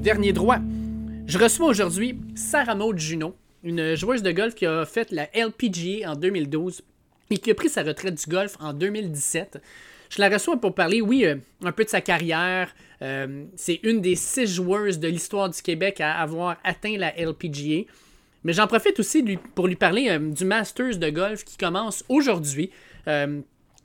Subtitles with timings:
[0.00, 0.58] Dernier Droit.
[1.26, 3.34] Je reçois aujourd'hui Sarah Maud Juno,
[3.64, 6.82] une joueuse de golf qui a fait la LPGA en 2012
[7.30, 9.60] et qui a pris sa retraite du golf en 2017.
[10.10, 11.34] Je la reçois pour parler, oui, euh,
[11.64, 12.74] un peu de sa carrière.
[13.02, 17.90] Euh, c'est une des six joueuses de l'histoire du Québec à avoir atteint la LPGA.
[18.44, 22.70] Mais j'en profite aussi pour lui parler euh, du Masters de golf qui commence aujourd'hui.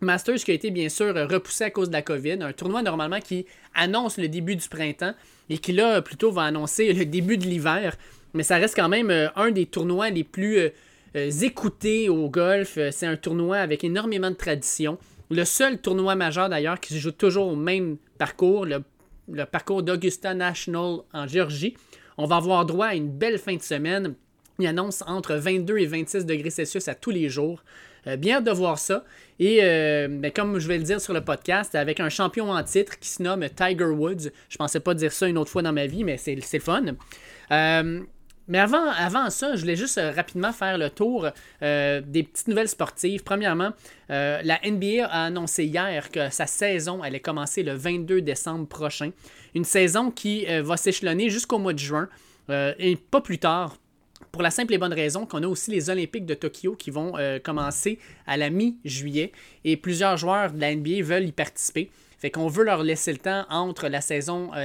[0.04, 3.20] Masters qui a été bien sûr repoussé à cause de la COVID, un tournoi normalement
[3.20, 5.14] qui annonce le début du printemps
[5.50, 7.96] et qui là plutôt va annoncer le début de l'hiver.
[8.34, 10.72] Mais ça reste quand même un des tournois les plus
[11.14, 12.78] écoutés au golf.
[12.92, 14.98] C'est un tournoi avec énormément de tradition.
[15.30, 18.84] Le seul tournoi majeur d'ailleurs qui se joue toujours au même parcours, le,
[19.46, 21.76] parcours d'Augusta National en Géorgie.
[22.18, 24.16] On va avoir droit à une belle fin de semaine.
[24.60, 27.64] Il annonce entre 22 et 26 degrés Celsius à tous les jours.
[28.08, 29.04] Euh, bien de voir ça.
[29.40, 32.64] Et euh, ben, comme je vais le dire sur le podcast, avec un champion en
[32.64, 34.30] titre qui se nomme Tiger Woods.
[34.50, 36.84] Je pensais pas dire ça une autre fois dans ma vie, mais c'est fun.
[37.52, 38.02] Euh,
[38.50, 41.30] mais avant, ça, je voulais juste rapidement faire le tour
[41.62, 43.24] des petites nouvelles sportives.
[43.24, 43.72] Premièrement,
[44.10, 49.12] la NBA a annoncé hier que sa saison allait commencer le 22 décembre prochain.
[49.56, 52.10] Une saison qui va s'échelonner jusqu'au mois de juin
[52.50, 53.78] et pas plus tard.
[54.32, 57.14] Pour la simple et bonne raison qu'on a aussi les Olympiques de Tokyo qui vont
[57.44, 59.32] commencer à la mi-juillet
[59.64, 61.90] et plusieurs joueurs de la NBA veulent y participer.
[62.18, 64.00] Fait qu'on veut leur laisser le temps entre la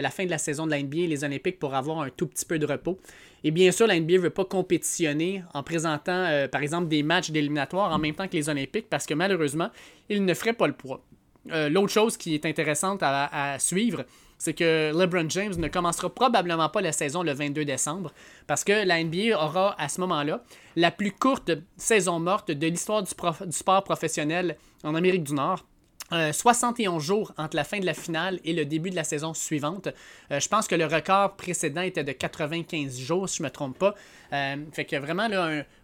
[0.00, 2.26] la fin de la saison de la NBA et les Olympiques pour avoir un tout
[2.26, 2.98] petit peu de repos.
[3.44, 7.02] Et bien sûr, la NBA ne veut pas compétitionner en présentant, euh, par exemple, des
[7.02, 9.70] matchs d'éliminatoire en même temps que les Olympiques parce que malheureusement,
[10.08, 11.04] ils ne feraient pas le poids.
[11.52, 14.04] Euh, l'autre chose qui est intéressante à, suivre,
[14.38, 18.12] c'est que LeBron James ne commencera probablement pas la saison le 22 décembre
[18.46, 20.42] parce que la NBA aura à ce moment-là
[20.76, 23.10] la plus courte saison morte de l'histoire du
[23.52, 25.64] sport professionnel en Amérique du Nord.
[26.10, 29.34] 71 euh, jours entre la fin de la finale et le début de la saison
[29.34, 29.88] suivante.
[30.30, 33.52] Euh, je pense que le record précédent était de 95 jours, si je ne me
[33.52, 33.94] trompe pas.
[34.32, 35.28] Euh, fait que vraiment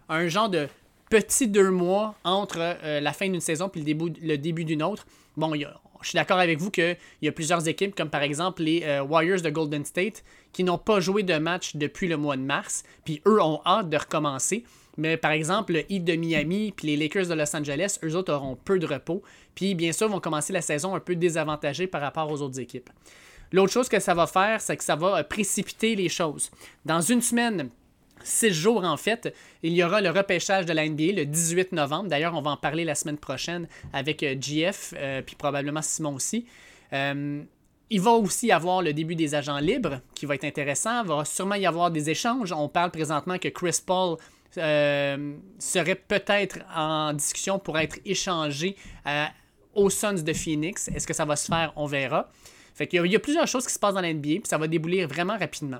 [0.09, 0.67] un, genre de
[1.09, 5.05] petit deux mois entre la fin d'une saison et le début, le début d'une autre.
[5.37, 5.53] Bon,
[6.01, 9.41] je suis d'accord avec vous qu'il y a plusieurs équipes, comme par exemple les Warriors
[9.41, 10.23] de Golden State,
[10.53, 13.89] qui n'ont pas joué de match depuis le mois de mars, puis eux ont hâte
[13.89, 14.63] de recommencer.
[14.97, 18.33] Mais par exemple, le Heat de Miami puis les Lakers de Los Angeles, eux autres
[18.33, 19.21] auront peu de repos.
[19.53, 22.89] Puis bien sûr, vont commencer la saison un peu désavantagés par rapport aux autres équipes.
[23.51, 26.49] L'autre chose que ça va faire, c'est que ça va euh, précipiter les choses.
[26.83, 27.69] Dans une semaine,
[28.25, 32.09] six jours en fait, il y aura le repêchage de la NBA le 18 novembre.
[32.09, 36.15] D'ailleurs, on va en parler la semaine prochaine avec euh, GF, euh, puis probablement Simon
[36.15, 36.45] aussi.
[36.91, 41.03] il va aussi y avoir le début des agents libres qui va être intéressant.
[41.03, 42.51] Il va sûrement y avoir des échanges.
[42.51, 44.17] On parle présentement que Chris Paul
[44.57, 48.75] euh, serait peut-être en discussion pour être échangé
[49.05, 49.25] euh,
[49.73, 50.87] aux Suns de Phoenix.
[50.89, 51.73] Est-ce que ça va se faire?
[51.75, 52.29] On verra.
[52.73, 54.67] Fait qu'il y, a plusieurs choses qui se passent dans la NBA, puis ça va
[54.67, 55.79] débouler vraiment rapidement.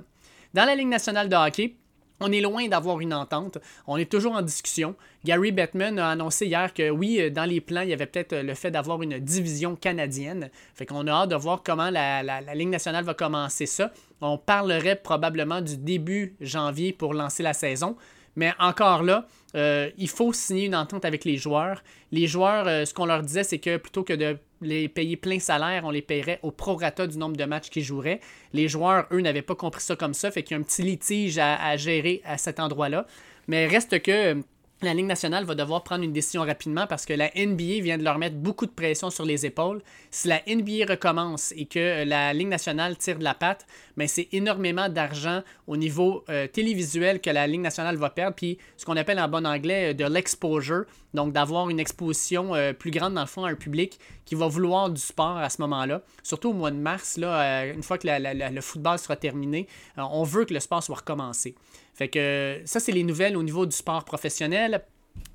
[0.54, 1.74] Dans la Ligue nationale de hockey,
[2.20, 3.58] on est loin d'avoir une entente.
[3.86, 4.94] On est toujours en discussion.
[5.24, 8.54] Gary Bettman a annoncé hier que oui, dans les plans, il y avait peut-être le
[8.54, 10.50] fait d'avoir une division canadienne.
[10.74, 13.90] Fait qu'on a hâte de voir comment la, la, Ligue nationale va commencer ça.
[14.20, 17.96] On parlerait probablement du début janvier pour lancer la saison.
[18.36, 21.82] Mais encore là, euh, il faut signer une entente avec les joueurs.
[22.12, 25.38] Les joueurs, euh, ce qu'on leur disait, c'est que plutôt que de les payer plein
[25.38, 28.20] salaire, on les paierait au prorata du nombre de matchs qu'ils joueraient.
[28.52, 30.82] Les joueurs, eux, n'avaient pas compris ça comme ça, fait qu'il y a un petit
[30.82, 33.06] litige à gérer à cet endroit-là.
[33.48, 34.42] Mais reste que
[34.82, 38.04] la Ligue nationale va devoir prendre une décision rapidement parce que la NBA vient de
[38.04, 39.80] leur mettre beaucoup de pression sur les épaules.
[40.10, 43.66] Si la NBA recommence et que la Ligue nationale tire de la patte,
[43.96, 48.36] ben c'est énormément d'argent au niveau euh, télévisuel que la Ligue nationale va perdre.
[48.36, 50.84] Puis ce qu'on appelle en bon anglais euh, de l'exposure,
[51.14, 54.46] donc d'avoir une exposition euh, plus grande dans le fond à un public qui va
[54.46, 56.02] vouloir du sport à ce moment-là.
[56.22, 60.44] Surtout au mois de mars, là, une fois que le football sera terminé, on veut
[60.44, 61.54] que le sport soit recommencé.
[61.96, 64.65] Fait que ça, c'est les nouvelles au niveau du sport professionnel.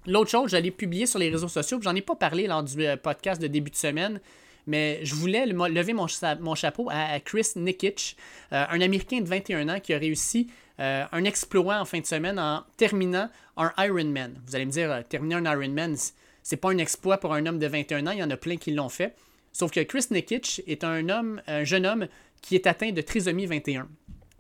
[0.08, 2.98] L'autre chose, j'allais publier sur les réseaux sociaux, j'en ai pas parlé lors du euh,
[2.98, 4.20] podcast de début de semaine,
[4.66, 8.18] mais je voulais lever mon, chapeau à, Chris Nikic,
[8.52, 10.48] euh, un Américain de 21 ans qui a réussi
[10.80, 14.42] euh, un exploit en fin de semaine en terminant un Ironman.
[14.48, 15.96] Vous allez me dire, terminer un Ironman,
[16.42, 18.58] c'est pas un exploit pour un homme de 21 ans, il y en a plein
[18.58, 19.16] qui l'ont fait.
[19.54, 22.08] Sauf que Chris Nikic est un homme, un jeune homme
[22.42, 23.88] qui est atteint de trisomie 21.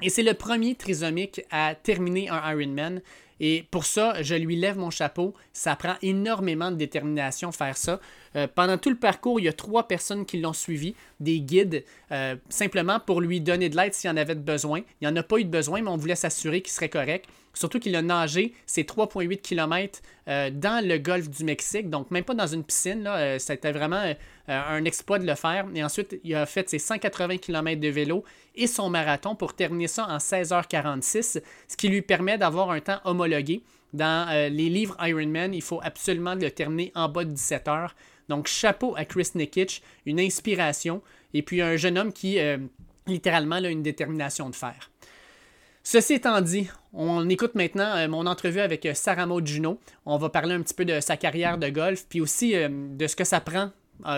[0.02, 3.02] Et c'est le premier trisomique à terminer un Ironman.
[3.44, 5.34] Et pour ça, je lui lève mon chapeau.
[5.52, 8.00] Ça prend énormément de détermination faire ça.
[8.36, 11.84] Euh, pendant tout le parcours, il y a trois personnes qui l'ont suivi, des guides,
[12.12, 14.80] euh, simplement pour lui donner de l'aide s'il en avait besoin.
[15.02, 17.26] Il n'y en a pas eu de besoin, mais on voulait s'assurer qu'il serait correct.
[17.54, 22.34] Surtout qu'il a nagé ses 3,8 km dans le golfe du Mexique, donc même pas
[22.34, 23.04] dans une piscine.
[23.04, 24.02] Là, c'était vraiment
[24.48, 25.66] un exploit de le faire.
[25.76, 28.24] Et ensuite, il a fait ses 180 km de vélo
[28.56, 33.02] et son marathon pour terminer ça en 16h46, ce qui lui permet d'avoir un temps
[33.04, 33.64] homologué.
[33.92, 37.90] Dans les livres Ironman, il faut absolument le terminer en bas de 17 h
[38.30, 41.02] Donc, chapeau à Chris Nikic, une inspiration.
[41.34, 42.40] Et puis, un jeune homme qui,
[43.08, 44.92] littéralement, a une détermination de faire.
[45.84, 49.80] Ceci étant dit, on écoute maintenant euh, mon entrevue avec euh, Sarah Maud Juno.
[50.06, 53.08] On va parler un petit peu de sa carrière de golf, puis aussi euh, de
[53.08, 53.72] ce que ça prend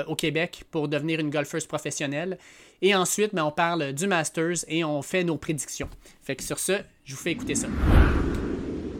[0.08, 2.38] au Québec pour devenir une golfeuse professionnelle.
[2.82, 5.90] Et ensuite, ben, on parle du Masters et on fait nos prédictions.
[6.22, 7.68] Fait que sur ce, je vous fais écouter ça.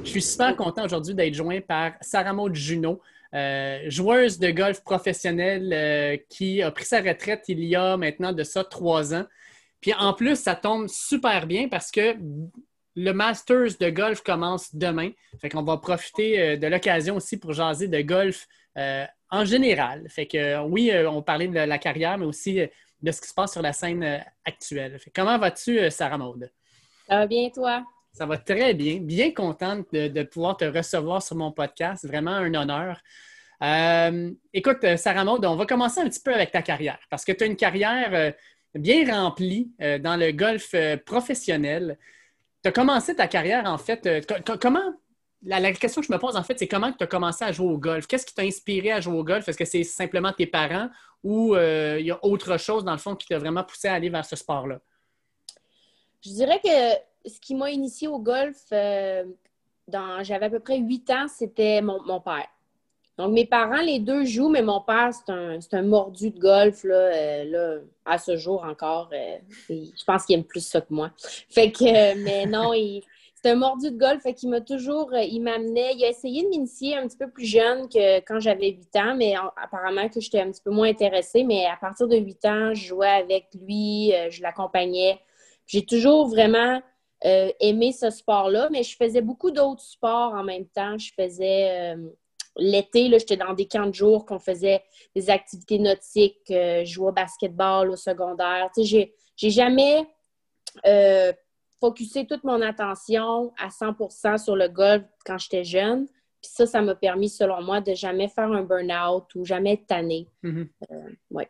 [0.04, 3.00] Je suis super content aujourd'hui d'être joint par Sarah Maud Juno,
[3.88, 8.63] joueuse de golf professionnelle qui a pris sa retraite il y a maintenant de ça
[8.63, 9.25] trois ans.
[9.81, 12.15] Puis en plus, ça tombe super bien parce que
[12.95, 15.12] le Masters de golf commence demain.
[15.41, 18.47] Fait qu'on va profiter euh, de l'occasion aussi pour jaser de golf
[18.77, 20.07] euh, en général.
[20.09, 22.62] Fait que euh, oui, on parlait de la carrière, mais aussi
[23.01, 25.00] de ce qui se passe sur la scène actuelle.
[25.13, 26.50] comment vas-tu, Sarah Maude?
[27.09, 27.83] Bien, toi?
[28.13, 29.00] Ça va très bien.
[29.00, 32.06] Bien contente de, pouvoir te recevoir sur mon podcast.
[32.06, 33.01] Vraiment un honneur.
[34.54, 37.44] écoute, Sarah Maude, on va commencer un petit peu avec ta carrière parce que tu
[37.44, 38.33] as une carrière
[38.75, 41.98] bien rempli euh, dans le golf euh, professionnel.
[42.63, 44.21] Tu as commencé ta carrière, en fait, euh,
[44.59, 44.94] comment...
[45.45, 47.68] La, question que je me pose, en fait, c'est comment tu as commencé à jouer
[47.68, 48.07] au golf?
[48.07, 49.45] Qu'est-ce qui t'a inspiré à jouer au golf?
[49.50, 50.89] Est-ce que c'est simplement tes parents
[51.21, 54.09] ou il y a autre chose, dans le fond, qui t'a vraiment poussé à aller
[54.09, 54.80] vers ce sport-là?
[56.24, 56.69] Je dirais que
[57.25, 58.72] ce qui m'a initié au golf,
[59.88, 62.48] dans, j'avais à peu près huit ans, c'était mon, père.
[63.18, 66.84] Donc, mes parents, les deux jouent, mais mon père, c'est un, un, mordu de golf,
[66.84, 69.10] là, euh, là à ce jour encore.
[69.14, 69.38] Euh,
[69.70, 71.12] je pense qu'il aime plus ça que moi.
[71.50, 72.72] Fait que, euh, mais non,
[73.36, 76.48] c'est un mordu de golf, fait qu'il m'a toujours, il m'amenait, il a essayé de
[76.48, 80.40] m'initier un petit peu plus jeune que quand j'avais 8 ans, mais apparemment que j'étais
[80.40, 84.14] un petit peu moins intéressée, mais à partir de 8 ans, je jouais avec lui,
[84.30, 85.19] je l'accompagnais.
[85.68, 86.81] J'ai toujours vraiment
[87.24, 90.98] aimé ce sport-là, mais je faisais beaucoup d'autres sports en même temps.
[90.98, 91.96] Je faisais
[92.58, 94.84] L'été, j'étais dans des camps de jour qu'on faisait
[95.16, 98.70] des activités nautiques, euh, je jouais au basketball au secondaire.
[98.75, 100.06] Tu sais, j'ai jamais
[100.86, 101.34] euh,
[101.80, 106.06] focusé toute mon attention à 100% sur le golf quand j'étais jeune.
[106.06, 109.86] Puis ça, ça m'a permis, selon moi, de jamais faire un burn-out ou jamais être.
[110.44, 110.68] Mm-hmm.
[110.92, 111.44] Euh,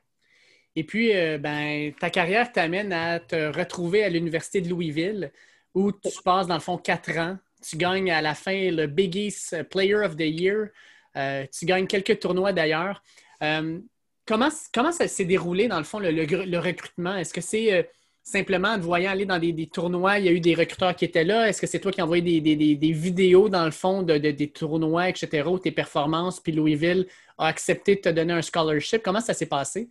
[0.76, 5.32] Et puis, ben, ta carrière t'amène à te retrouver à l'Université de Louisville
[5.74, 7.38] où tu passes, dans le fond, quatre ans.
[7.62, 10.68] Tu gagnes à la fin le Biggest Player of the Year.
[11.16, 13.02] Euh, tu gagnes quelques tournois d'ailleurs.
[13.42, 13.80] Euh,
[14.26, 17.16] comment, comment ça s'est déroulé, dans le fond, le, recrutement?
[17.16, 17.84] Est-ce que c'est euh,
[18.24, 21.06] simplement en te voyant aller dans des, tournois, il y a eu des recruteurs qui
[21.06, 21.48] étaient là?
[21.48, 25.10] Est-ce que c'est toi qui as envoyé des, vidéos, dans le fond, de, des tournois,
[25.10, 29.02] etc., ou tes performances, puis Louisville a accepté de te donner un scholarship?
[29.04, 29.90] Comment ça s'est passé?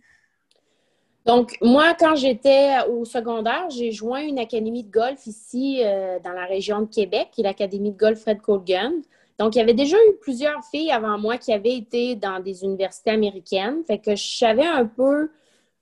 [1.25, 5.81] Donc, moi, quand j'étais au secondaire, j'ai joint une académie de golf ici
[6.23, 8.91] dans la région de Québec, qui est l'Académie de golf Fred Colgan.
[9.39, 12.63] Donc, il y avait déjà eu plusieurs filles avant moi qui avaient été dans des
[12.63, 13.83] universités américaines.
[13.85, 15.31] Fait que je savais un peu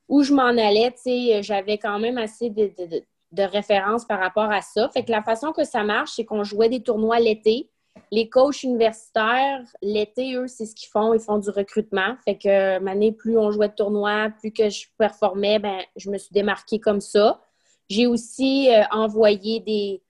[0.07, 0.93] où je m'en allais.
[1.41, 4.89] J'avais quand même assez de, références par rapport à ça.
[4.89, 7.69] Fait que la façon que ça marche, c'est qu'on jouait des tournois l'été.
[8.11, 11.13] Les coachs universitaires, l'été, eux, c'est ce qu'ils font.
[11.13, 12.15] Ils font du recrutement.
[12.25, 16.17] Fait que, année, plus on jouait de tournois, plus que je performais, ben, je me
[16.17, 17.41] suis démarquée comme ça.
[17.89, 20.01] J'ai aussi euh, envoyé des,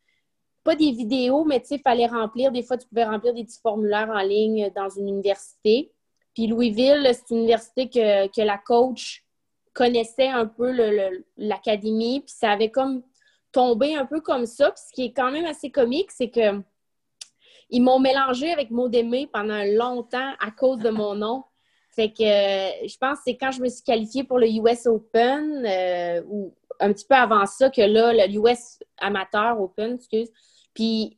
[0.64, 2.52] pas des vidéos, mais tu sais, il fallait remplir.
[2.52, 5.92] Des fois, tu pouvais remplir des petits formulaires en ligne dans une université.
[6.34, 9.26] Puis Louisville, c'est une université que, la coach
[9.74, 10.72] connaissait un peu
[11.38, 13.04] l'académie, puis ça avait comme
[13.52, 14.72] tombé un peu comme ça.
[14.72, 16.62] Puis ce qui est quand même assez comique, c'est que
[17.72, 21.44] ils m'ont mélangé avec Maudémé pendant longtemps à cause de mon nom.
[21.90, 25.66] Fait que je pense que c'est quand je me suis qualifiée pour le US Open,
[25.66, 30.30] euh, ou un petit peu avant ça, que là, le US Amateur Open, excuse,
[30.74, 31.18] puis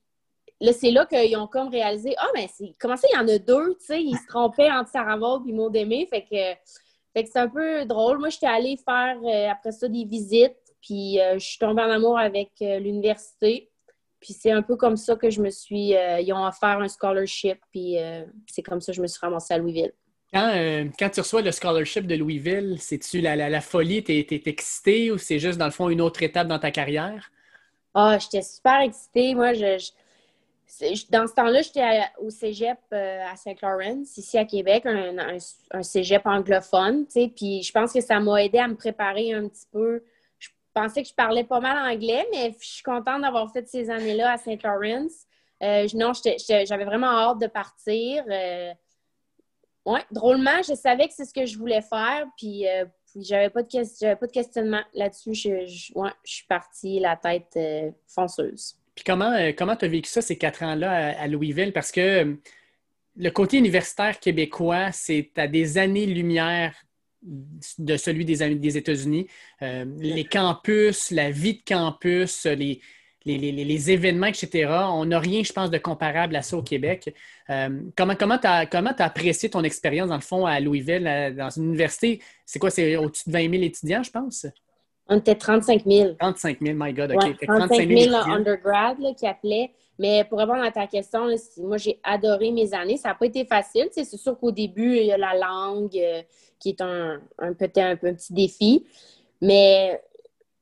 [0.60, 3.28] là, c'est là qu'ils ont comme réalisé Ah, mais c'est comment ça, il y en
[3.28, 6.60] a deux, tu sais, ils se trompaient entre Maud et Maud Fait que,
[7.16, 8.18] c'est un peu drôle.
[8.18, 11.90] Moi, j'étais allée faire euh, après ça des visites, puis euh, je suis tombée en
[11.90, 13.70] amour avec euh, l'université.
[14.24, 15.94] Puis c'est un peu comme ça que je me suis.
[15.94, 17.98] ils ont offert un scholarship, puis
[18.48, 19.92] c'est comme ça que je me suis ramassée à Louisville.
[20.34, 20.52] Quand,
[20.98, 24.04] quand, tu reçois le scholarship de Louisville, c'est-tu la, la, folie?
[24.04, 27.30] T'es es, excitée ou c'est juste, dans le fond, une autre étape dans ta carrière?
[27.94, 29.36] Ah, j'étais super excitée.
[29.36, 29.92] Moi, je,
[31.12, 35.38] dans ce temps-là, j'étais au cégep euh, à Saint-Laurent, ici à Québec, un,
[35.72, 37.06] un, cégep anglophone.
[37.06, 40.04] Puis je pense que ça m'a aidé à me préparer un petit peu.
[40.76, 43.92] Je pensais que je parlais pas mal anglais, mais je suis contente d'avoir fait ces
[43.92, 45.08] années-là à Saint-Laurent.
[45.62, 48.24] Euh, non, j'avais vraiment hâte de partir.
[48.28, 48.74] Euh,
[49.86, 53.62] oui, drôlement, je savais que c'est ce que je voulais faire, puis, euh, j'avais pas,
[53.62, 55.36] de pas de questionnement là-dessus.
[55.36, 57.60] Je, je, suis partie la tête
[58.08, 58.76] fonceuse.
[58.96, 61.74] Puis comment comment tu as vécu ça ces quatre ans-là à, Louisville?
[61.74, 62.36] Parce que
[63.16, 66.74] le côté universitaire québécois, c'est à des années-lumière
[67.24, 69.28] de celui des, des États-Unis.
[69.62, 72.82] les campus, la vie de campus, les,
[73.26, 74.70] les, événements, etc.
[74.92, 77.14] On n'a rien, je pense, de comparable à ça au Québec.
[77.50, 81.50] Euh, comment comment tu as, as, apprécié ton expérience, dans le fond, à Louisville, dans
[81.50, 82.22] une université?
[82.46, 84.46] C'est quoi, c'est au-dessus de 20 000 étudiants, je pense?
[85.08, 86.14] On était 35 000.
[86.20, 87.38] 35 000, my God, OK.
[87.46, 89.72] 35 000, undergrad qui appelaient.
[90.00, 92.98] Mais pour répondre à ta question, moi, j'ai adoré mes années.
[92.98, 93.90] Ça n'a pas été facile.
[93.92, 96.22] C'est sûr qu'au début, il y a la langue euh,
[96.60, 98.86] qui est un, un, petit, un petit défi.
[99.42, 100.02] Mais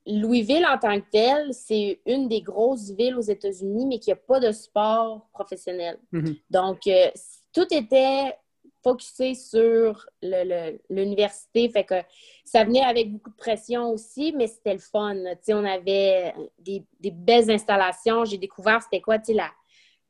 [0.06, 4.16] Louisville, en tant que tel, c'est une des grosses villes aux États-Unis, mais qui n'a
[4.16, 5.98] pas de sport professionnel.
[6.12, 6.36] Mhm.
[6.50, 7.08] Donc, euh,
[7.54, 8.36] tout était
[8.84, 10.08] focusé sur
[10.90, 11.70] l'université.
[11.70, 11.96] Fait que
[12.46, 15.16] ça venait avec beaucoup de pression aussi, mais c'était le fun.
[15.50, 18.26] on avait des, belles installations.
[18.26, 19.50] J'ai découvert c'était quoi la,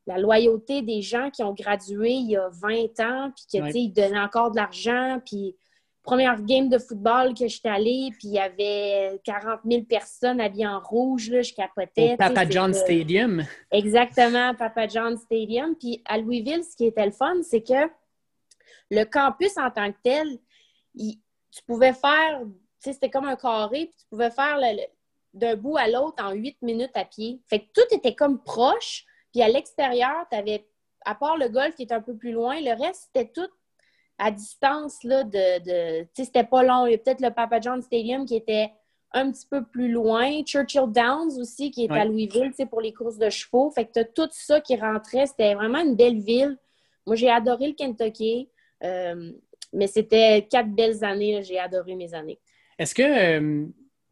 [0.07, 4.19] la loyauté des gens qui ont gradué il y a 20 ans, puis qu'ils donnaient
[4.19, 5.55] encore de l'argent, puis
[6.03, 10.67] première game de football que j'étais allée, puis il y avait 40 000 personnes habillées
[10.67, 12.15] en rouge, là, je capotais.
[12.17, 13.43] Papa John Stadium.
[13.71, 15.75] Exactement, Papa John Stadium.
[15.75, 17.87] Puis à Louisville, ce qui était le fun, c'est que
[18.91, 20.37] le campus en tant que tel,
[20.95, 24.59] tu pouvais faire, tu sais, c'était comme un carré, puis tu pouvais faire
[25.33, 27.41] d'un bout à l'autre en huit minutes à pied.
[27.47, 30.67] Fait que tout était comme proche, puis à l'extérieur, tu avais,
[31.05, 33.49] à part le golf qui est un peu plus loin, le reste, c'était tout
[34.17, 35.59] à distance là, de.
[35.63, 36.85] de tu sais, c'était pas long.
[36.85, 38.71] Il y a peut-être le Papa John Stadium qui était
[39.13, 40.43] un petit peu plus loin.
[40.43, 43.71] Churchill Downs aussi, qui est à Louisville, tu sais, pour les courses de chevaux.
[43.71, 45.25] Fait que tu tout ça qui rentrait.
[45.25, 46.57] C'était vraiment une belle ville.
[47.07, 48.47] Moi, j'ai adoré le Kentucky.
[48.83, 49.31] Euh,
[49.73, 51.41] mais c'était quatre belles années.
[51.43, 52.39] J'ai adoré mes années.
[52.77, 53.65] Est-ce que euh,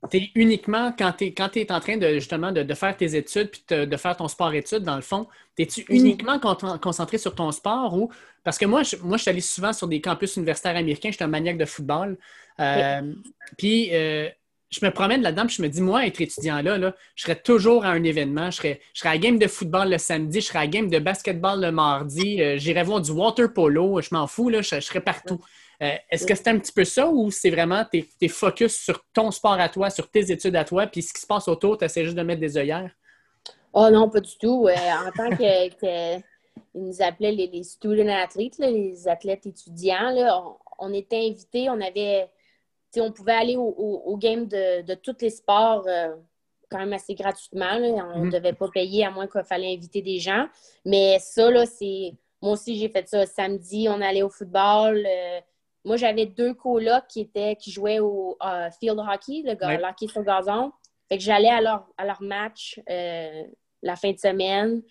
[0.10, 3.64] tu es uniquement, quand tu es, en train de justement de, faire tes études puis
[3.70, 5.96] de, faire ton sport-études, dans le fond, es-tu mhm.
[5.96, 8.10] uniquement concentré sur ton sport ou.
[8.44, 11.16] Parce que moi, je, moi, je suis allé souvent sur des campus universitaires américains, je
[11.16, 12.18] suis un maniaque de football.
[12.60, 13.14] Euh,
[13.58, 14.30] puis euh,
[14.70, 17.36] je me promène là-dedans, puis je me dis, moi, être étudiant là, là, je serais
[17.36, 18.52] toujours à un événement.
[18.52, 20.68] Je serais, je serais à la game de football le samedi, je serais à la
[20.68, 24.62] game de basketball le mardi, euh, j'irais voir du water polo, je m'en fous, là,
[24.62, 25.40] je, serais partout.
[25.82, 29.32] Euh, est-ce que c'est un petit peu ça ou c'est vraiment tes, focus sur ton
[29.32, 31.86] sport à toi, sur tes études à toi, puis ce qui se passe autour, tu
[31.86, 32.92] essaies juste de mettre des œillères?
[33.74, 34.68] Oh non, pas du tout.
[34.68, 36.20] Euh, en tant que,
[36.76, 42.30] nous appelaient les, student athletes, les athlètes étudiants, on, était invités, on avait,
[42.98, 46.15] on pouvait aller au, au, game de, tous les sports euh,
[46.69, 47.75] quand même assez gratuitement.
[47.75, 48.31] On ne mhm.
[48.31, 50.48] devait pas payer à moins qu'il fallait inviter des gens.
[50.86, 52.13] Mais ça, là, c'est.
[52.41, 53.88] Moi aussi, j'ai fait ça samedi.
[53.89, 55.05] On allait au football.
[55.86, 59.53] Moi, j'avais deux colocs qui étaient qui jouaient au euh, field hockey, le,
[59.86, 60.72] hockey sur gazon.
[61.08, 63.43] Fait que j'allais à leur, à leur match euh,
[63.81, 64.84] la fin de semaine.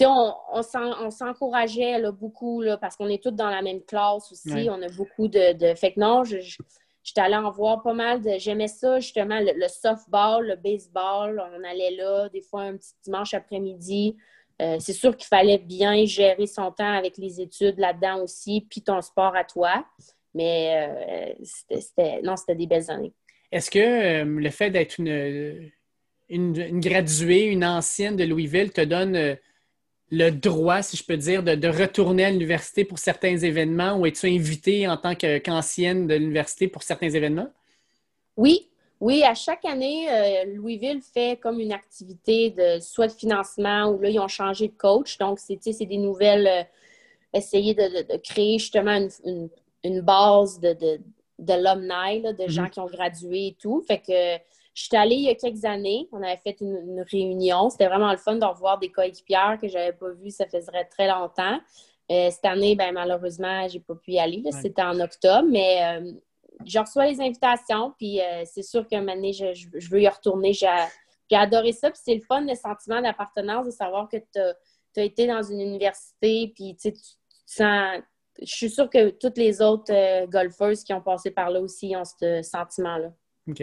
[0.00, 4.68] On, on s'encourageait beaucoup là, parce qu'on est tous dans la même classe aussi.
[4.70, 5.74] On a beaucoup de, de...
[5.74, 6.38] Fait que non, je,
[7.02, 8.20] j'étais allée en voir pas mal.
[8.22, 8.38] De...
[8.38, 11.42] J'aimais ça, justement, le, softball, le baseball.
[11.54, 14.16] On allait là, des fois, un petit dimanche après-midi.
[14.60, 18.82] Euh, c'est sûr qu'il fallait bien gérer son temps avec les études là-dedans aussi, puis
[18.82, 19.84] ton sport à toi.
[20.34, 23.12] Mais euh, c'était, non, c'était des belles années.
[23.50, 25.70] Est-ce que euh, le fait d'être une,
[26.28, 29.36] une, graduée, une ancienne de Louisville te donne
[30.12, 34.26] le droit, si je peux dire, de, retourner à l'université pour certains événements ou es-tu
[34.26, 37.48] invitée en tant qu'ancienne de l'université pour certains événements?
[38.36, 38.68] Oui,
[39.00, 40.06] oui, à chaque année,
[40.54, 44.74] Louisville fait comme une activité de soit de financement ou là, ils ont changé de
[44.76, 45.16] coach.
[45.16, 46.68] Donc, c'est des nouvelles,
[47.32, 49.48] essayer de, créer justement une,
[49.82, 51.00] une base de, de,
[51.38, 52.70] d'alumni, de, gens mhm.
[52.70, 53.82] qui ont gradué et tout.
[53.86, 54.36] Fait que
[54.74, 56.08] je suis allée il y a quelques années.
[56.12, 57.68] On avait fait une, réunion.
[57.70, 60.84] C'était vraiment le fun de revoir des coéquipières que je n'avais pas vues, ça faisait
[60.90, 61.58] très longtemps.
[62.10, 64.42] Euh, cette année, ben, malheureusement, je n'ai pas pu y aller.
[64.60, 66.12] C'était en octobre, mais euh,
[66.64, 67.92] je reçois les invitations.
[67.98, 70.52] Puis euh, c'est sûr qu'un moment donné, je, veux y retourner.
[70.52, 70.68] J'ai,
[71.34, 71.90] adoré ça.
[71.90, 74.38] Puis c'est le fun, le sentiment d'appartenance, de savoir que tu
[75.00, 76.52] as, été dans une université.
[76.54, 77.00] Puis tu, tu
[77.46, 78.00] sens
[78.40, 82.04] je suis sûre que toutes les autres golfeuses qui ont passé par là aussi ont
[82.04, 83.12] ce sentiment-là.
[83.48, 83.62] OK.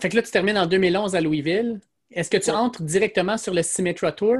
[0.00, 1.80] Fait que là, tu termines en 2011 à Louisville.
[2.10, 4.38] Est-ce que tu entres directement sur le Symmetra Tour?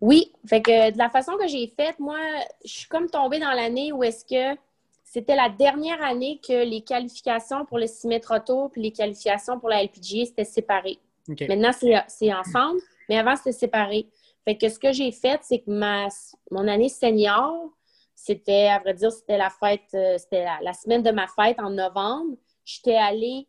[0.00, 0.32] Oui.
[0.46, 2.18] Fait que de la façon que j'ai faite, moi,
[2.64, 4.58] je suis comme tombée dans l'année où est-ce que
[5.04, 9.68] c'était la dernière année que les qualifications pour le Symmetra Tour et les qualifications pour
[9.68, 10.98] la LPGA, c'était séparé.
[11.28, 11.70] Maintenant,
[12.08, 14.06] c'est ensemble, mais avant, c'était séparé
[14.44, 16.08] Fait que ce que j'ai fait, c'est que ma,
[16.50, 17.70] mon année senior,
[18.14, 21.70] c'était, à vrai dire, c'était la fête, euh, c'était la, semaine de ma fête en
[21.70, 22.36] novembre.
[22.64, 23.46] J'étais allée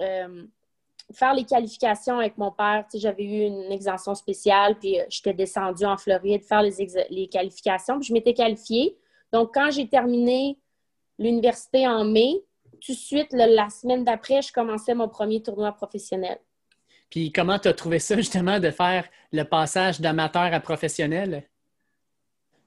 [0.00, 0.44] euh,
[1.12, 2.86] faire les qualifications avec mon père.
[2.94, 6.74] j'avais eu une exemption spéciale, puis euh, j'étais descendue en Floride faire les,
[7.10, 7.98] les qualifications.
[7.98, 8.96] Puis je m'étais qualifiée.
[9.32, 10.58] Donc, quand j'ai terminé
[11.18, 12.42] l'université en mai,
[12.80, 16.38] tout de suite, la semaine d'après, je commençais mon premier tournoi professionnel.
[17.10, 21.48] Puis comment tu as trouvé ça, justement, de faire le passage d'amateur à professionnel?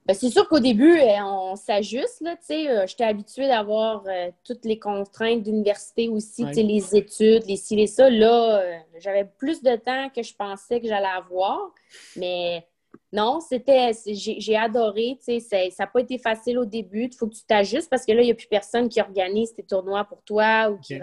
[0.08, 2.22] Ben, c'est sûr qu'au début, euh, on s'ajuste.
[2.22, 7.86] Euh, j'étais habituée d'avoir euh, toutes les contraintes d'université aussi, les études, les ci, les
[7.86, 8.08] ça.
[8.08, 8.62] Là,
[9.00, 11.74] j'avais plus de temps que je pensais que j'allais avoir.
[12.16, 12.66] Mais
[13.12, 13.92] non, c'était.
[14.06, 15.18] J'ai adoré.
[15.20, 17.10] Ça n'a pas été facile au début.
[17.12, 19.52] Il faut que tu t'ajustes parce que là, il n'y a plus personne qui organise
[19.52, 20.98] tes tournois pour toi ou qui,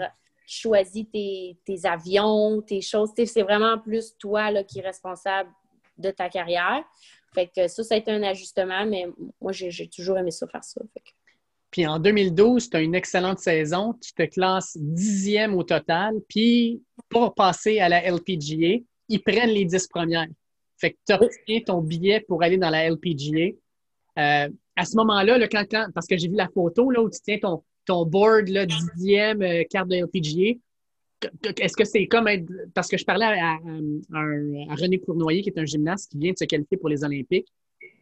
[0.48, 3.10] choisit tes, avions, tes choses.
[3.14, 5.50] C'est vraiment plus toi là, qui est responsable
[5.98, 6.84] de ta carrière.
[7.34, 9.06] Fait que ça, ça a été un ajustement, mais
[9.40, 10.80] moi, j'ai toujours aimé ça faire ça.
[11.70, 13.94] Puis en 2012, tu as une excellente saison.
[14.00, 16.14] Tu te classes dixième au total.
[16.28, 20.28] Puis pour passer à la LPGA, ils prennent les dix premières.
[20.78, 23.54] Fait que tu obtiens ton billet pour aller dans la LPGA.
[24.18, 25.64] Euh, à ce moment-là, le quand,
[25.94, 29.42] parce que j'ai vu la photo là, où tu tiens ton, ton board, là, dixième
[29.42, 30.58] euh, carte de LPGA,
[31.58, 32.46] est-ce que c'est comme être.
[32.74, 33.58] Parce que je parlais à,
[34.76, 37.48] René Cournoyer, qui est un gymnaste qui vient de se qualifier pour les Olympiques.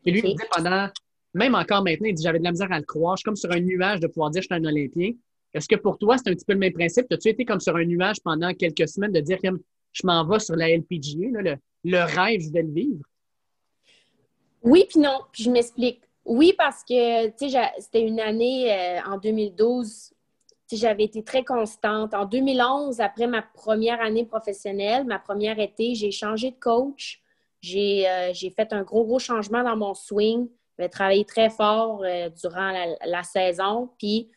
[0.05, 0.89] Et lui, il dit pendant.
[1.37, 3.17] Même encore maintenant, il dit j'avais de la misère à le croire.
[3.17, 5.11] Je suis comme sur un nuage de pouvoir dire je suis un Olympien.
[5.53, 7.07] Est-ce que pour toi, c'est un petit peu le même principe?
[7.11, 9.49] As-tu été comme sur un nuage pendant quelques semaines de dire que
[9.93, 13.03] je m'en vais sur la LPGA, le, le, rêve, je vais le vivre?
[14.63, 15.21] Oui, puis non.
[15.33, 16.03] Puis je m'explique.
[16.25, 17.33] Oui, parce que
[17.79, 20.14] c'était une année euh, en 2012
[20.73, 22.15] j'avais été très constante.
[22.15, 27.23] En 2011, après ma première année professionnelle, ma première été, j'ai changé de coach.
[27.75, 30.49] Euh, j'ai fait un gros, gros changement dans mon swing.
[30.79, 32.73] J'ai travaillé très fort euh, durant
[33.05, 33.91] la, saison.
[33.99, 34.31] Puis,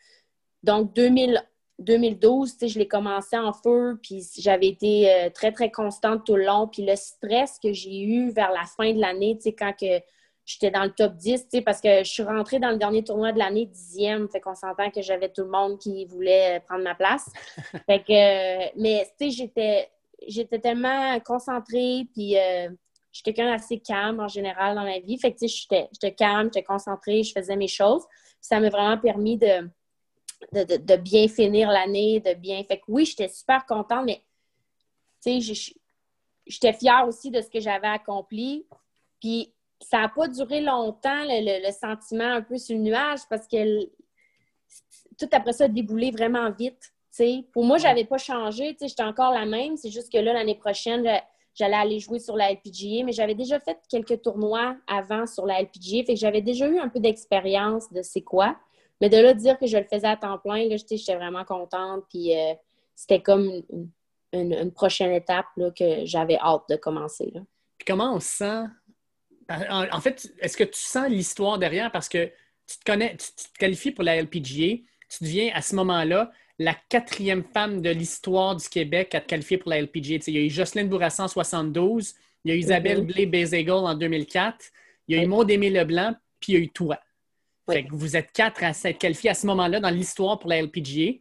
[0.62, 1.42] donc, 2000,
[1.78, 6.44] 2012, je l'ai commencé en feu, puis j'avais été euh, très, très constante tout le
[6.44, 6.68] long.
[6.68, 10.00] Puis le stress que j'ai eu vers la fin de l'année, quand que
[10.48, 13.38] j'étais dans le top 10, parce que je suis rentrée dans le dernier tournoi de
[13.38, 14.30] l'année dixième.
[14.30, 17.30] Fait qu'on s'entend que j'avais tout le monde qui voulait prendre ma place.
[17.86, 19.90] fait que, mais tu sais, j'étais,
[20.26, 22.70] j'étais tellement concentrée, puis euh,
[23.12, 25.18] je suis quelqu'un d'assez calme en général dans la vie.
[25.18, 28.04] Fait que tu sais, j'étais calme, j'étais concentrée, je faisais mes choses.
[28.40, 29.68] ça m'a vraiment permis de,
[30.52, 32.64] de, bien finir l'année, de bien.
[32.64, 34.22] Fait que oui, j'étais super contente, mais
[35.22, 35.72] tu sais,
[36.46, 38.64] j'étais fière aussi de ce que j'avais accompli.
[39.20, 43.86] Puis ça n'a pas duré longtemps, le, sentiment un peu sur le nuage, parce que
[45.18, 46.92] tout après ça a déboulé vraiment vite.
[47.52, 48.76] Pour moi, je n'avais pas changé.
[48.80, 49.76] J'étais encore la même.
[49.76, 51.04] C'est juste que là, l'année prochaine,
[51.54, 55.60] j'allais aller jouer sur la LPGA, mais j'avais déjà fait quelques tournois avant sur la
[55.60, 56.04] LPGA.
[56.04, 58.56] Fait que j'avais déjà eu un peu d'expérience de c'est quoi.
[59.00, 62.04] Mais de là, dire que je le faisais à temps plein, j'étais vraiment contente.
[62.08, 62.54] Puis euh,
[62.94, 63.62] c'était comme
[64.32, 67.32] une, prochaine étape que j'avais hâte de commencer.
[67.78, 68.64] Puis comment on se sent
[69.48, 71.90] en, fait, est-ce que tu sens l'histoire derrière?
[71.90, 72.30] Parce que
[72.66, 76.74] tu te connais, tu, te qualifies pour la LPGA, tu deviens à ce moment-là la
[76.88, 80.18] quatrième femme de l'histoire du Québec à te qualifier pour la LPGA.
[80.26, 83.12] il y a eu Jocelyne Bourassa en 72, il y a eu Isabelle mm-hmm.
[83.12, 84.66] Blais-Bézégol en 2004,
[85.06, 86.98] il y a eu Maud Aimé Leblanc, puis il y a eu toi.
[87.90, 91.12] vous êtes quatre à s'être qualifiés à ce moment-là dans l'histoire pour la LPGA.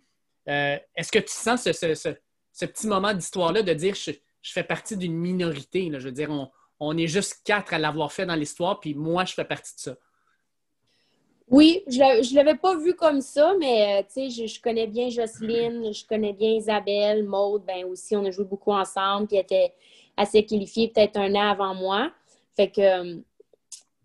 [0.49, 4.11] Euh, est-ce que tu sens ce, petit moment d'histoire-là de dire je,
[4.41, 5.89] je fais partie d'une minorité?
[5.89, 8.93] Là, je veux dire, on, on est juste quatre à l'avoir fait dans l'histoire, puis
[8.93, 9.95] moi, je fais partie de ça.
[11.49, 16.05] Oui, je ne l'avais pas vu comme ça, mais euh, je, connais bien Jocelyne, je
[16.05, 19.73] connais bien Isabelle, Maude, ben aussi, on a joué beaucoup ensemble, puis elle était
[20.17, 22.11] assez qualifiée peut-être un an avant moi.
[22.57, 23.15] Fait que, euh,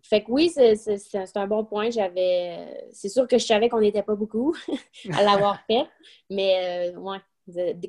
[0.02, 1.90] fait que oui, c'est un bon point.
[1.90, 2.87] J'avais.
[2.92, 4.54] C'est sûr que je savais qu'on n'était pas beaucoup
[5.12, 5.87] à l'avoir fait,
[6.30, 7.18] mais euh, ouais.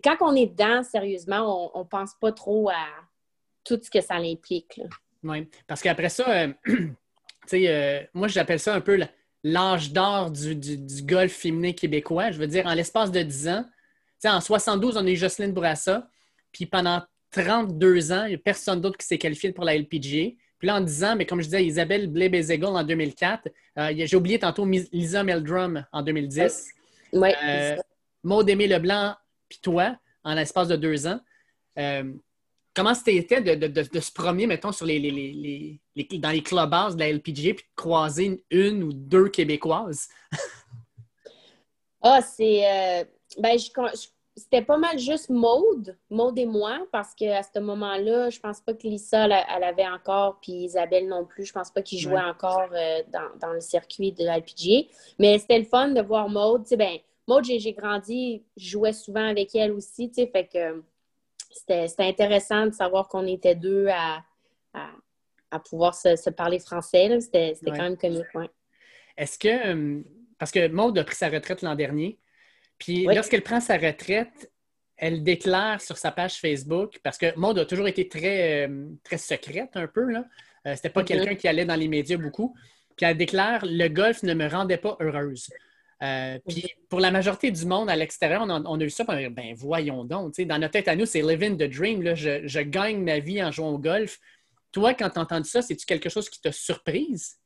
[0.04, 2.88] Quand on est dedans, sérieusement, on ne pense pas trop à,
[3.63, 4.82] tout ce que ça implique.
[5.23, 6.54] Oui, parce qu'après ça, euh,
[7.47, 8.99] sais, euh, moi j'appelle ça un peu
[9.43, 10.56] l'âge d'or du,
[11.04, 12.32] golf féminin québécois.
[12.32, 13.65] Je veux dire, en l'espace de 10 ans,
[14.26, 16.08] en 72, on a eu Jocelyne Bourassa,
[16.52, 20.36] puis pendant 32 ans, il n'y a personne d'autre qui s'est qualifié pour la LPGA.
[20.60, 23.49] Puis là, en 10 ans, mais comme je disais, Isabelle Blais-Bézégol en 2004.
[23.80, 26.69] Euh, j'ai oublié tantôt Lisa Meldrum en 2010.
[27.12, 27.30] Oui.
[28.23, 29.15] Maud Aimé Leblanc,
[29.49, 31.19] puis toi, en l'espace de deux ans
[32.76, 35.80] comment c'était de, se promener, mettons, sur les, les,
[36.20, 40.10] dans les clubhouses de la LPGA puis de croiser une, ou deux Québécoises?
[42.02, 42.66] ah, c'est.
[42.66, 43.04] Euh,
[43.40, 43.58] ben,
[44.36, 48.74] c'était pas mal juste Maude, Maude et moi, parce qu'à ce moment-là, je pense pas
[48.74, 52.70] que Lisa, elle, avait encore, puis Isabelle non plus, je pense pas qu'ils jouaient encore
[52.74, 53.04] euh,
[53.40, 54.90] dans, le circuit de l'LPGA.
[55.20, 56.64] Mais c'était le fun de voir Maude.
[56.64, 60.48] Tu sais, ben, Maude, j'ai grandi, je jouais souvent avec elle aussi, tu sais, fait
[60.48, 60.84] que
[61.54, 64.24] c'était intéressant de savoir qu'on était deux à,
[65.70, 67.20] pouvoir se, parler français.
[67.22, 68.26] C'était quand même comique,
[69.18, 70.02] Est-ce que, euh,
[70.38, 72.20] parce que Maude a pris sa retraite l'an dernier,
[72.78, 74.52] puis lorsqu'elle prend sa retraite,
[74.98, 79.18] elle déclare sur sa page Facebook, parce que Maud a toujours été très, euh, très
[79.18, 80.26] secrète un peu, là.
[80.66, 81.06] Euh, c'était pas mm-hmm.
[81.06, 82.56] quelqu'un qui allait dans les médias beaucoup.
[82.96, 85.50] Puis elle déclare Le golf ne me rendait pas heureuse.
[86.04, 89.54] Euh, puis pour la majorité du monde à l'extérieur, on, a eu ça, on ben
[89.56, 90.39] voyons donc.
[90.42, 92.02] Dans notre tête à nous, c'est living the dream.
[92.02, 94.20] Là, je, gagne ma vie en jouant au golf.
[94.72, 97.38] Toi, quand tu entends ça, c'est-tu quelque chose qui t'a surprise?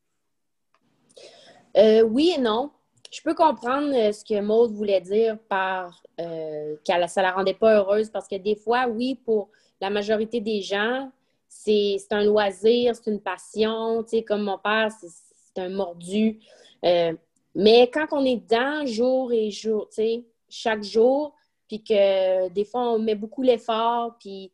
[2.10, 2.72] oui et non
[3.12, 7.54] je peux comprendre euh, ce que Maud voulait dire par euh, que ça la rendait
[7.54, 11.12] pas heureuse parce que des fois, oui, pour la majorité des gens,
[11.48, 14.04] c'est un loisir, c'est une passion.
[14.04, 16.40] Tu sais, comme mon père, c'est un mordu.
[16.84, 17.14] Euh,
[17.58, 21.36] mais quand on est dedans jour et jour, tu sais, chaque jour,
[21.68, 24.54] puis que des fois, on met beaucoup l'effort, puis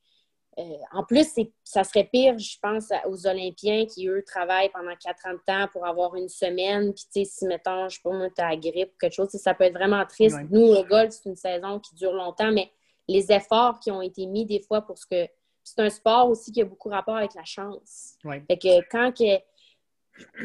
[0.57, 1.27] euh, en plus,
[1.65, 5.67] ça serait pire, je pense, aux Olympiens qui, eux, travaillent pendant quatre ans de temps
[5.73, 6.93] pour avoir une semaine.
[6.93, 9.29] Puis, tu sais, si, mettons, je sais pas, tu as la grippe ou quelque chose,
[9.31, 10.37] ça peut être vraiment triste.
[10.49, 12.71] Nous, le golf, c'est une saison qui dure longtemps, mais
[13.09, 15.27] les efforts qui ont été mis des fois pour ce que.
[15.65, 18.15] C'est un sport aussi qui a beaucoup rapport avec la chance.
[18.47, 19.41] Fait que quand que.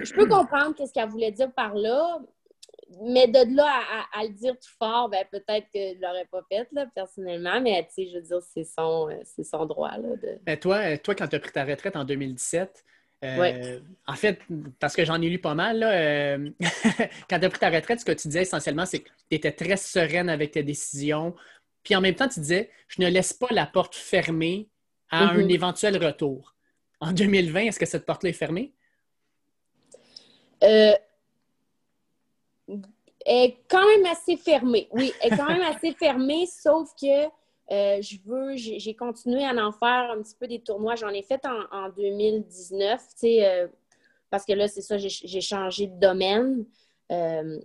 [0.02, 2.18] Je peux comprendre ce qu'elle voulait dire par là,
[3.02, 3.80] mais de là
[4.12, 7.60] à, le dire tout fort, ben, peut-être que je ne l'aurais pas fait, là, personnellement,
[7.60, 9.90] mais tu sais, je veux dire, c'est son, euh, son droit.
[9.90, 10.38] Là, de...
[10.42, 12.84] Ben, toi, euh, toi, quand tu as pris ta retraite en 2017,
[13.24, 14.38] euh, En fait,
[14.78, 16.38] parce que j'en ai lu pas mal, là,
[17.28, 19.52] quand tu as pris ta retraite, ce que tu disais essentiellement, c'est que tu étais
[19.52, 21.34] très sereine avec tes décisions.
[21.82, 24.68] Puis en même temps, tu disais, je ne laisse pas la porte fermée
[25.10, 25.52] à un mm-hmm.
[25.52, 26.54] éventuel retour.
[27.00, 28.72] En 2020, est-ce que cette porte-là est fermée?
[30.62, 30.92] Euh,
[33.28, 34.88] est quand même assez fermée.
[34.92, 37.26] Oui, est quand même assez fermée, sauf que
[37.70, 40.94] euh, je veux, j'ai continué à en faire un petit peu des tournois.
[40.96, 43.68] J'en ai fait en, 2019, tu sais, euh,
[44.30, 46.64] parce que là, c'est ça, j'ai changé de domaine.
[47.12, 47.58] Euh,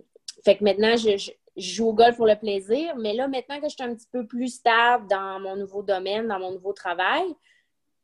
[0.44, 3.68] fait que maintenant, je, je, joue au golf pour le plaisir, mais là, maintenant que
[3.68, 7.24] je suis un petit peu plus stable dans mon nouveau domaine, dans mon nouveau travail,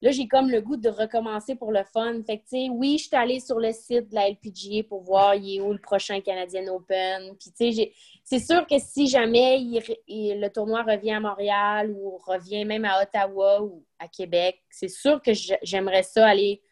[0.02, 2.22] là, j'ai comme le goût de recommencer pour le fun.
[2.26, 5.02] Fait que, tu sais, oui, je suis allée sur le site de la LPGA pour
[5.02, 7.36] voir il est où le prochain Canadian Open.
[7.38, 7.92] Puis, tu sais,
[8.24, 9.58] c'est sûr que si jamais
[10.08, 15.20] le tournoi revient à Montréal ou revient même à Ottawa ou à Québec, c'est sûr
[15.20, 15.32] que
[15.62, 16.62] j'aimerais ça aller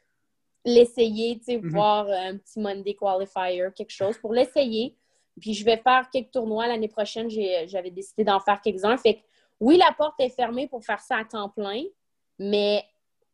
[0.65, 1.71] l'essayer, tu sais, mm-hmm.
[1.71, 4.97] voir un petit Monday Qualifier, quelque chose pour l'essayer.
[5.39, 7.29] Puis, je vais faire quelques tournois l'année prochaine.
[7.31, 8.97] J'avais décidé d'en faire quelques-uns.
[8.97, 9.21] Fait que,
[9.61, 11.83] oui, la porte est fermée pour faire ça à temps plein,
[12.39, 12.85] mais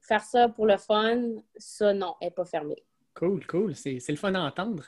[0.06, 1.20] faire ça pour le fun,
[1.56, 2.82] ça, non, elle n'est pas fermée.
[3.14, 3.74] Cool, cool.
[3.74, 4.84] C'est le fun à entendre.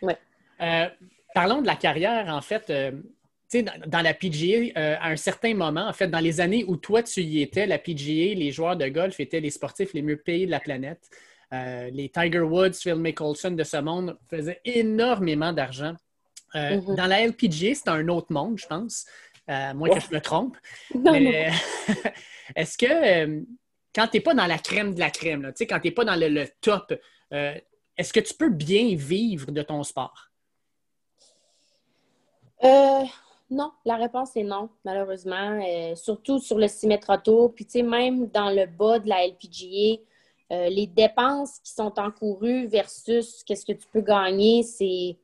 [0.00, 0.16] Ouais.
[0.60, 0.88] Euh,
[1.34, 2.70] parlons de la carrière, en fait.
[2.70, 2.92] Euh,
[3.50, 6.64] tu sais, dans, la PGA, euh, à un certain moment, en fait, dans les années
[6.66, 10.02] où toi, tu y étais, la PGA, les joueurs de golf étaient les sportifs les
[10.02, 11.10] mieux payés de la planète.
[11.52, 15.94] les Tiger Woods, Phil Mickelson de ce monde faisaient énormément d'argent.
[16.54, 16.96] Mm-hmm.
[16.96, 19.06] Dans la LPGA, c'est un autre monde, je pense.
[19.48, 20.56] moi que je me trompe.
[22.56, 23.44] Est-ce que
[23.94, 26.16] quand tu n'es pas dans la crème de la crème, quand tu n'es pas dans
[26.16, 26.92] le, top,
[27.32, 27.54] euh,
[27.96, 30.30] est-ce que tu peux bien vivre de ton sport?
[32.64, 33.04] Euh,
[33.50, 35.60] non, la réponse est non, malheureusement.
[35.64, 37.54] Euh, surtout sur le 6 mètres tour.
[37.54, 40.02] Puis, tu sais, même dans le bas de la LPGA,
[40.50, 45.16] les dépenses qui sont encourues versus qu'est-ce que tu peux gagner, c'est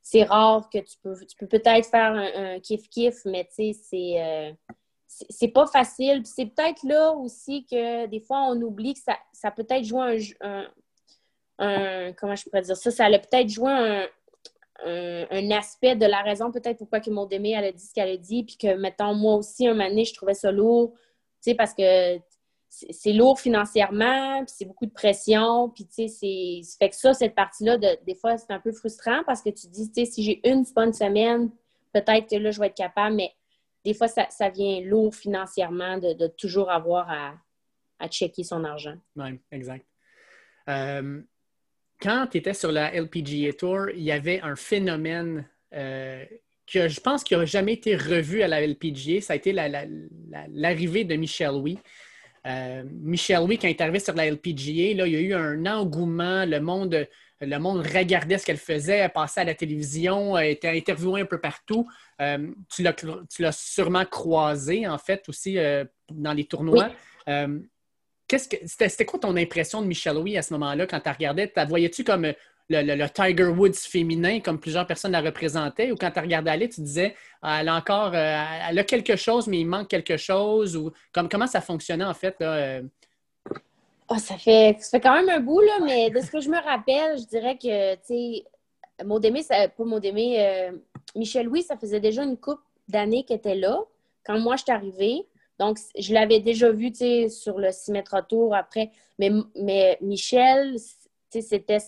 [0.00, 4.54] c'est rare que tu peux tu peux peut-être faire un kiff-kiff, mais tu sais, c'est
[5.28, 6.22] c'est pas facile.
[6.24, 10.34] C'est peut-être là aussi que des fois, on oublie que ça, ça peut être jouer
[10.40, 10.66] un,
[12.18, 12.90] Comment je pourrais dire ça?
[12.90, 14.08] Ça a peut-être joué un,
[14.84, 18.16] un, aspect de la raison peut-être pourquoi que mon elle a dit ce qu'elle a
[18.16, 21.54] dit, puis que, mettons, moi aussi, un moment donné, je trouvais ça lourd, tu sais,
[21.54, 22.18] parce que
[22.68, 26.60] c'est lourd financièrement, puis c'est beaucoup de pression, puis tu sais, c'est...
[26.78, 29.90] fait que ça, cette partie-là, des fois, c'est un peu frustrant parce que tu dis,
[29.92, 31.50] tu sais, si j'ai une bonne semaine,
[31.92, 33.32] peut-être que là, je vais être capable, mais
[33.84, 38.96] des fois, ça, vient lourd financièrement de, toujours avoir à, checker son argent.
[39.16, 39.86] Oui, exact.
[40.68, 41.22] Euh,
[42.00, 46.24] quand tu étais sur la LPGA Tour, il y avait un phénomène euh,
[46.66, 49.20] que je pense qu'il n'a jamais été revu à la LPGA.
[49.20, 51.78] Ça a été l'arrivée de Michel Louis.
[52.46, 55.34] Euh, Michel Louis, quand il est arrivé sur la LPGA, là, il y a eu
[55.34, 56.44] un engouement.
[56.44, 57.06] Le monde
[57.46, 61.26] le monde regardait ce qu'elle faisait, elle passait à la télévision, elle était interviewée un
[61.26, 61.88] peu partout.
[62.20, 62.82] Euh, tu
[63.42, 66.90] l'as sûrement croisée, en fait, aussi euh, dans les tournois.
[67.28, 67.58] Euh,
[68.28, 71.52] qu'est-ce que C'était quoi ton impression de Michelle Louis à ce moment-là quand tu regardais?
[71.68, 72.32] Voyais-tu comme
[72.68, 76.80] le, Tiger Woods féminin, comme plusieurs personnes la représentaient, ou quand tu regardais aller, tu
[76.80, 80.92] disais ah, elle a encore elle a quelque chose, mais il manque quelque chose, ou
[81.12, 82.36] comme, comment ça fonctionnait en fait?
[84.14, 86.50] Oh, ça, fait, ça fait quand même un bout, là, mais de ce que je
[86.50, 88.44] me rappelle, je dirais que, tu sais,
[89.04, 90.72] Maudémé, pas Maudémé, euh,
[91.16, 93.82] Michel Louis, ça faisait déjà une couple d'années qu'elle était là,
[94.26, 95.26] quand moi, je suis arrivée.
[95.58, 98.90] Donc, je l'avais déjà vu, tu sais, sur le 6 mètres tour après.
[99.18, 100.80] Mais, mais Michel, tu
[101.30, 101.78] sais, c'était...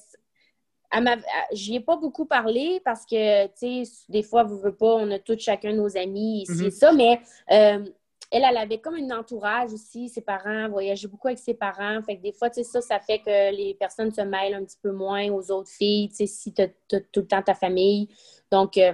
[1.52, 5.10] J'y ai pas beaucoup parlé parce que, tu sais, des fois, vous ne pas, on
[5.10, 6.70] a tous chacun nos amis ici et mm-hmm.
[6.70, 7.20] ça, mais...
[7.50, 7.84] Euh,
[8.30, 12.02] elle, elle avait comme un entourage aussi, ses parents voyageaient beaucoup avec ses parents.
[12.02, 14.64] Fait que des fois, tu sais, ça, ça fait que les personnes se mêlent un
[14.64, 17.54] petit peu moins aux autres filles, tu sais, si tu as, tout le temps ta
[17.54, 18.08] famille.
[18.50, 18.92] Donc, euh,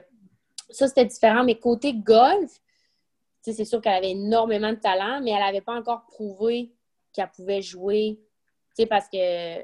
[0.69, 1.45] ça, c'était différent.
[1.45, 2.51] Mais côté golf,
[3.43, 6.73] tu sais, c'est sûr qu'elle avait énormément de talent, mais elle n'avait pas encore prouvé
[7.13, 8.21] qu'elle pouvait jouer,
[8.77, 9.61] tu sais, parce que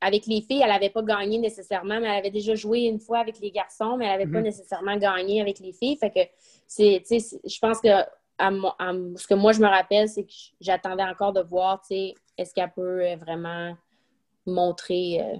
[0.00, 3.18] avec les filles, elle n'avait pas gagné nécessairement, mais elle avait déjà joué une fois
[3.18, 4.44] avec les garçons, mais elle n'avait pas mm-hmm.
[4.44, 5.96] nécessairement gagné avec les filles.
[5.96, 6.20] Fait que
[6.66, 7.88] c'est, je pense que
[8.40, 12.54] ce que moi, je me rappelle, c'est que j'attendais encore de voir, tu sais, est-ce
[12.54, 13.76] qu'elle peut euh, vraiment
[14.46, 15.36] montrer euh,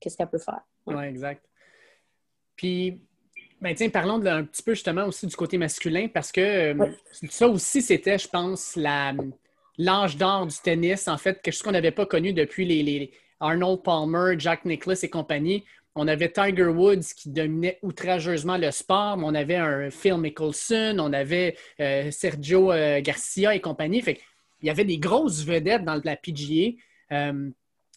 [0.00, 0.60] qu'est-ce qu'elle peut faire.
[0.86, 1.44] Oui, exact.
[2.56, 3.00] Puis,
[3.60, 6.92] ben, tiens, parlons de, un petit peu justement aussi du côté masculin, parce que euh,
[7.28, 8.76] ça aussi, c'était, je pense,
[9.78, 13.82] l'âge d'or du tennis, en fait, quelque chose qu'on n'avait pas connu depuis les, Arnold
[13.82, 15.64] Palmer, Jack Nicklaus et compagnie.
[15.98, 20.98] On avait Tiger Woods qui dominait outrageusement le sport, mais on avait un Phil Mickelson,
[21.00, 24.02] on avait euh, Sergio euh, Garcia et compagnie.
[24.02, 24.20] Fait
[24.60, 26.76] il y avait des grosses vedettes dans la PGA.
[27.12, 27.50] Euh,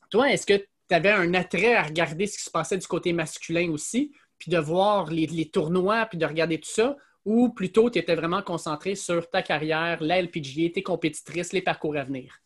[0.10, 3.12] toi, est-ce que tu avais un attrait à regarder ce qui se passait du côté
[3.12, 8.00] masculin aussi, puis de voir les, tournois, puis de regarder tout ça, ou plutôt tu
[8.00, 12.40] étais vraiment concentré sur ta carrière, la LPGA, tes compétitrices, les parcours à venir?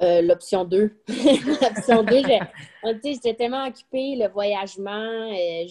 [0.00, 0.92] Euh, l'option 2.
[1.08, 2.22] L'option 2,
[3.04, 4.92] j'étais tellement occupée, le voyagement,
[5.32, 5.64] euh,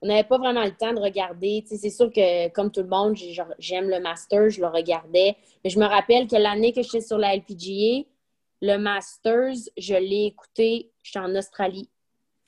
[0.00, 1.62] on n'avait pas vraiment le temps de regarder.
[1.66, 3.16] C'est sûr que, comme tout le monde,
[3.58, 5.36] j'aime le Master, je le regardais.
[5.62, 8.06] Mais je me rappelle que l'année que j'étais sur la LPGA,
[8.62, 11.90] le Masters, je l'ai écouté, j'étais en Australie.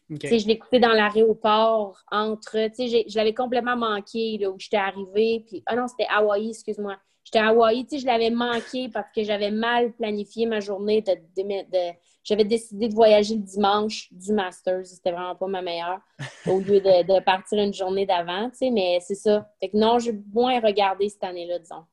[0.09, 2.57] Je l'ai écouté dans l'aéroport, entre.
[2.79, 5.45] Je l'avais complètement manqué là, où j'étais arrivée.
[5.47, 6.97] Puis, ah non, c'était Hawaï, excuse-moi.
[7.25, 11.03] J'étais à Hawaï, tu sais, je l'avais manqué parce que j'avais mal planifié ma journée.
[11.03, 11.93] De,
[12.25, 14.87] j'avais décidé de voyager le dimanche du Masters.
[14.87, 16.01] C'était vraiment pas ma meilleure.
[16.47, 19.49] au lieu de, partir une journée d'avant, tu sais, mais c'est ça.
[19.61, 21.85] Fait que non, j'ai moins regardé cette année-là, disons.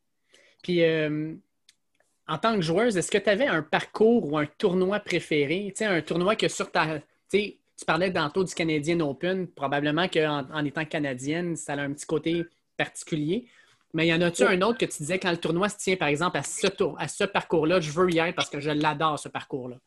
[0.63, 1.35] Puis, euh,
[2.27, 5.67] en tant que joueuse, est-ce que tu avais un parcours ou un tournoi préféré?
[5.69, 6.99] Tu sais, un tournoi que sur ta.
[7.31, 9.47] Tu parlais tantôt du Canadian Open.
[9.47, 12.43] Probablement qu'en en étant canadienne, ça a un petit côté
[12.77, 13.47] particulier.
[13.93, 16.07] Mais y en a-tu un autre que tu disais quand le tournoi se tient, par
[16.07, 19.17] exemple, à ce, tour, à ce parcours-là, je veux y être parce que je l'adore,
[19.17, 19.77] ce parcours-là?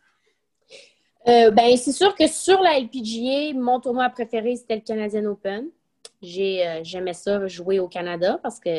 [1.28, 5.68] Euh, ben, c'est sûr que sur la LPGA, mon tournoi préféré, c'était le Canadian Open.
[6.24, 8.70] Euh, j'aimais ça jouer au Canada parce que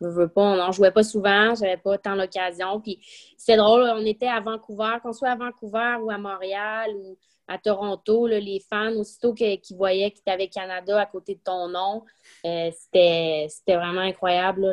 [0.00, 2.80] je veux pas, on n'en jouait pas souvent, j'avais pas tant l'occasion.
[2.80, 2.98] Puis
[3.36, 7.16] c'est drôle, on était à Vancouver, qu'on soit à Vancouver ou à Montréal ou
[7.46, 11.68] à Toronto, les fans, aussitôt qu'ils voyaient que tu avais Canada à côté de ton
[11.68, 12.02] nom,
[12.46, 14.72] euh, c'était vraiment incroyable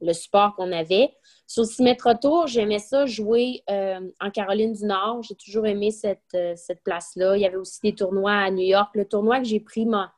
[0.00, 1.10] le, support qu'on avait.
[1.46, 5.22] Sur le 6 mètres tour, j'aimais ça jouer euh, en Caroline du Nord.
[5.22, 7.36] J'ai toujours aimé cette, euh, cette place-là.
[7.36, 8.90] Il y avait aussi des tournois à New York.
[8.94, 10.12] Le tournoi que j'ai pris ma,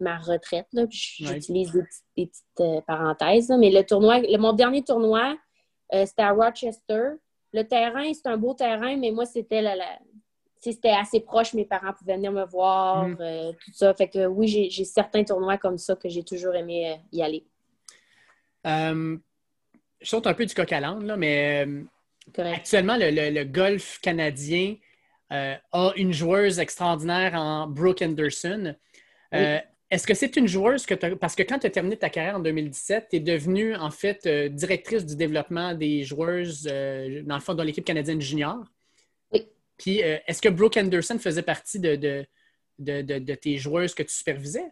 [0.00, 5.36] ma retraite, j'utilise des, petites parenthèses, mais le tournoi, mon dernier tournoi,
[5.92, 7.10] c'était à Rochester.
[7.52, 9.74] Le terrain, c'est un beau terrain, mais moi, c'était la,
[10.60, 13.16] c'était assez proche, mes parents pouvaient venir me voir, mm.
[13.20, 13.94] euh, tout ça.
[13.94, 17.44] Fait que oui, j'ai certains tournois comme ça que j'ai toujours aimé euh, y aller.
[18.66, 19.16] Euh,
[20.00, 21.66] je saute un peu du coq à l'âne, mais
[22.36, 24.76] actuellement, le, golf canadien
[25.30, 28.74] a une joueuse extraordinaire en Brooke Anderson.
[29.32, 32.36] Est-ce que c'est une joueuse que tu Parce que quand tu as terminé ta carrière
[32.36, 37.54] en 2017, tu es devenue en fait directrice du développement des joueuses, dans le fond,
[37.54, 38.64] dans l'équipe canadienne junior?
[39.80, 41.96] Puis, euh, est-ce que Brooke Anderson faisait partie de,
[42.78, 44.70] de, tes joueuses que tu supervisais?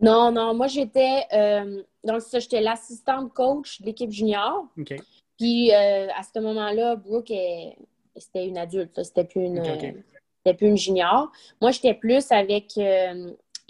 [0.00, 0.54] Non, non.
[0.54, 4.66] Moi, j'étais euh, donc j'étais l'assistante coach de l'équipe junior.
[5.38, 7.32] Puis euh, à ce moment-là, Brooke,
[8.16, 9.02] c'était une adulte.
[9.02, 9.62] C'était plus une,
[10.56, 11.30] plus une junior.
[11.60, 12.78] Moi, j'étais plus avec.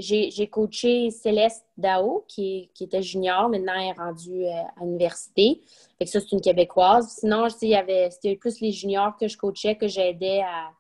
[0.01, 3.49] J'ai coaché Céleste Dao, qui, était junior.
[3.49, 5.61] Maintenant, elle est rendue à l'université.
[5.99, 7.17] Fait que ça, c'est une Québécoise.
[7.19, 10.71] Sinon, c'était plus les juniors que je coachais, que j'aidais à,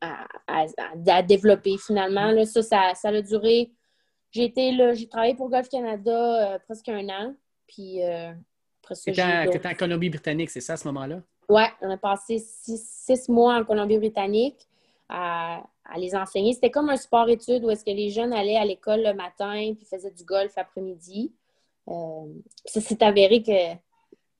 [0.00, 2.30] à, développer finalement.
[2.30, 3.70] Là, ça, ça, ça, a duré.
[4.30, 7.34] J'ai été là, j'ai travaillé pour Golf Canada presque un an.
[7.66, 8.32] Puis euh,
[8.82, 11.22] après ça, étais en Colombie-Britannique, c'est ça à ce moment-là?
[11.48, 14.66] Oui, on a passé six, mois en Colombie-Britannique
[15.08, 15.62] à,
[15.98, 16.52] les enseigner.
[16.52, 19.84] C'était comme un sport-études où est-ce que les jeunes allaient à l'école le matin puis
[19.84, 21.32] faisaient du golf après-midi.
[21.88, 22.26] Euh,
[22.64, 23.78] ça s'est avéré que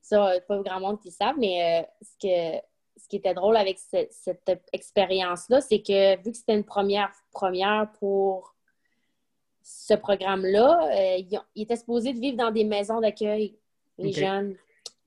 [0.01, 2.65] ça, pas grand monde qui le savent, mais euh, ce, que,
[3.01, 7.91] ce qui était drôle avec cette expérience-là, c'est que vu que c'était une première première
[7.99, 8.53] pour
[9.63, 11.17] ce programme-là, euh,
[11.55, 13.57] ils, étaient supposés de vivre dans des maisons d'accueil,
[13.97, 14.55] les jeunes.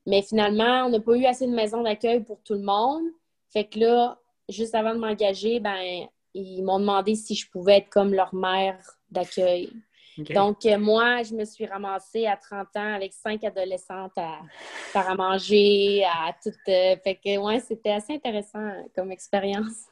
[0.06, 3.02] Mais finalement, on n'a pas eu assez de maisons d'accueil pour tout le monde.
[3.50, 6.06] Fait que là, juste avant de m'engager, ben,
[6.37, 8.79] ils m'ont demandé si je pouvais être comme leur mère
[9.11, 9.70] d'accueil.
[10.18, 14.40] Donc, euh, moi, je me suis ramassée à 30 ans avec cinq adolescentes à
[14.92, 16.51] faire à manger, à tout.
[16.68, 19.85] Euh, fait que, ouais, c'était assez intéressant comme expérience.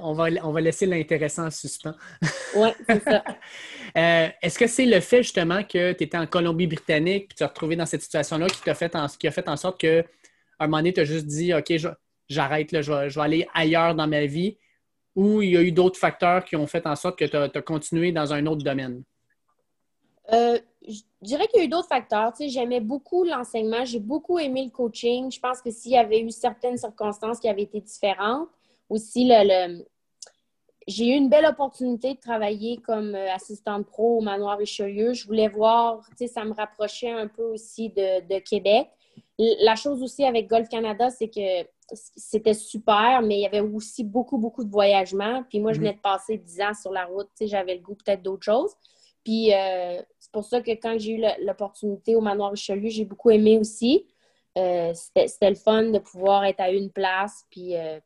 [0.00, 1.94] on, va, on va laisser l'intéressant en suspens.
[2.56, 3.24] oui, c'est ça.
[3.94, 7.44] Euh, est-ce que c'est le fait justement que tu étais en Colombie-Britannique et tu t'es
[7.44, 10.02] retrouvé dans cette situation-là qui, t'a fait en, qui a fait en sorte que
[10.58, 11.70] un moment donné, tu as juste dit OK,
[12.26, 14.56] j'arrête, je, je, vais aller ailleurs dans ma vie
[15.14, 17.62] ou il y a eu d'autres facteurs qui ont fait en sorte que tu as
[17.62, 19.02] continué dans un autre domaine?
[20.32, 22.32] Euh, je dirais qu'il y a eu d'autres facteurs.
[22.40, 25.30] j'aimais beaucoup l'enseignement, j'ai beaucoup aimé le coaching.
[25.30, 28.48] Je pense que s'il y avait eu certaines circonstances qui avaient été différentes,
[28.88, 29.84] aussi le,
[30.86, 35.12] j'ai eu une belle opportunité de travailler comme euh, assistante pro au Manoir Richelieu.
[35.12, 38.88] Je voulais voir, tu sais, ça me rapprochait un peu aussi de, Québec.
[39.38, 41.62] La chose aussi avec Golf Canada, c'est que
[41.94, 45.42] c'était super, mais il y avait aussi beaucoup, beaucoup de voyagements.
[45.48, 45.84] Puis moi, je mhm.
[45.84, 47.28] venais de passer 10 ans sur la route.
[47.36, 48.74] Tu sais, j'avais le goût peut-être d'autres choses.
[49.24, 53.30] Puis euh, c'est pour ça que quand j'ai eu l'opportunité au Manoir Richelieu, j'ai beaucoup
[53.30, 54.06] aimé aussi.
[54.58, 57.44] Euh, c'était le fun de pouvoir être à une place.
[57.50, 57.98] Puis, euh,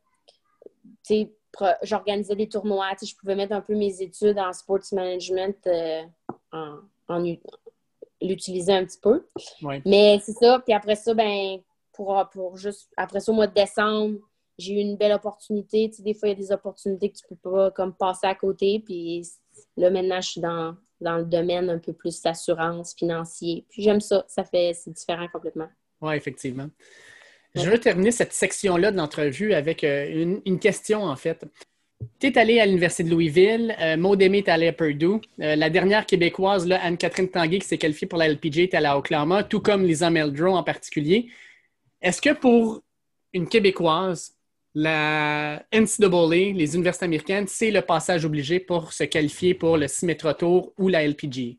[1.06, 1.32] tu sais,
[1.82, 2.90] j'organisais des tournois.
[2.92, 5.68] Tu sais, je pouvais mettre un peu mes études en sports management
[6.52, 7.36] en,
[8.20, 9.26] l'utiliser un petit peu.
[9.84, 10.60] Mais c'est ça.
[10.64, 11.58] Puis après ça, ben,
[11.96, 14.18] pour, pour juste, après ça, au mois de décembre,
[14.58, 15.88] j'ai eu une belle opportunité.
[15.90, 18.26] Tu sais, des fois, il y a des opportunités que tu peux pas comme passer
[18.26, 18.82] à côté.
[18.84, 19.22] Puis
[19.76, 23.66] là, maintenant, je suis dans, dans le domaine un peu plus d'assurance financier.
[23.70, 24.24] Puis j'aime ça.
[24.28, 25.68] Ça fait, c'est différent complètement.
[26.00, 26.68] Oui, effectivement.
[27.54, 31.44] Je veux terminer cette section-là de l'entrevue avec euh, une, question, en fait.
[32.20, 35.22] Tu es allé à l'Université de Louisville, euh, Maud Aimé est allée à Purdue.
[35.40, 38.98] Euh, la dernière québécoise, Anne-Catherine Tanguay, qui s'est qualifiée pour la LPG, est allée à
[38.98, 41.30] Oklahoma, tout comme Lisa Meldrew en particulier.
[42.06, 42.82] Est-ce que pour
[43.32, 44.36] une Québécoise,
[44.76, 50.06] la NCAA, les universités américaines, c'est le passage obligé pour se qualifier pour le 6
[50.06, 51.58] mètres tour ou la LPG?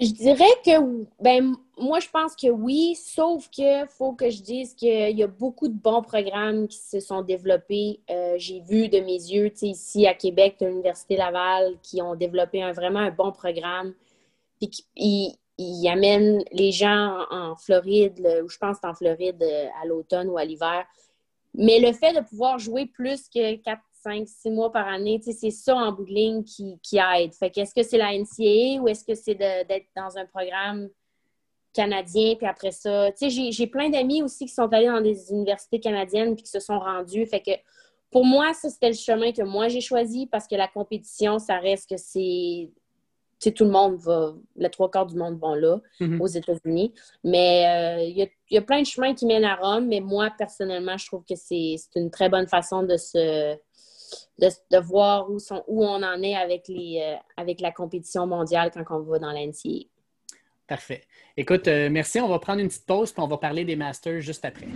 [0.00, 4.72] Je dirais que, ben, moi, je pense que oui, sauf que faut que je dise
[4.72, 8.00] qu'il y a beaucoup de bons programmes qui se sont développés.
[8.08, 13.00] Euh, j'ai vu de mes yeux, ici à Québec, l'Université Laval, qui ont développé vraiment
[13.00, 13.92] un bon programme.
[15.58, 20.36] Il amène les gens en Floride, ou je pense en Floride euh, à l'automne ou
[20.36, 20.84] à l'hiver.
[21.54, 25.50] Mais le fait de pouvoir jouer plus que 4, 5, 6 mois par année, c'est
[25.50, 27.32] ça en bout de ligne qui, aide.
[27.34, 30.90] Fait qu'est-ce que c'est la NCAA ou est-ce que c'est d'être dans un programme
[31.72, 35.30] canadien, puis après ça, tu sais, j'ai plein d'amis aussi qui sont allés dans des
[35.30, 37.26] universités canadiennes puis qui se sont rendus.
[37.26, 37.50] Fait que
[38.10, 41.58] pour moi, ça, c'était le chemin que moi j'ai choisi parce que la compétition, ça
[41.58, 42.70] reste que c'est
[43.40, 46.20] tout le monde va, les trois quarts du monde vont là, mhm.
[46.20, 46.92] aux États-Unis.
[47.24, 50.96] Mais euh, il y, a plein de chemins qui mènent à Rome, mais moi, personnellement,
[50.96, 53.56] je trouve que c'est une très bonne façon de se
[54.38, 58.70] de, voir où, sont, où on en est avec, les, euh, avec la compétition mondiale
[58.70, 59.86] quand on va dans l'NCA.
[60.66, 61.02] Parfait.
[61.36, 62.20] Écoute, euh, merci.
[62.20, 64.66] On va prendre une petite pause, puis on va parler des Masters juste après.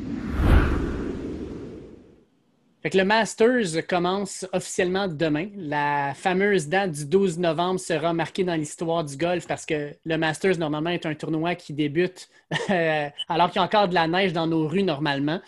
[2.82, 5.50] Fait que le Masters commence officiellement demain.
[5.54, 10.16] La fameuse date du 12 novembre sera marquée dans l'histoire du golf parce que le
[10.16, 12.30] Masters, normalement, est un tournoi qui débute
[12.70, 15.40] euh, alors qu'il y a encore de la neige dans nos rues normalement.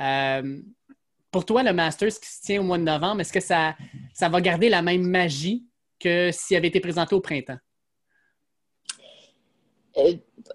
[0.00, 0.60] Euh,
[1.30, 3.76] pour toi, le Masters qui se tient au mois de novembre, est-ce que ça,
[4.20, 5.64] va garder la même magie
[6.00, 7.58] que s'il avait été présenté au printemps?
[9.96, 10.14] Euh,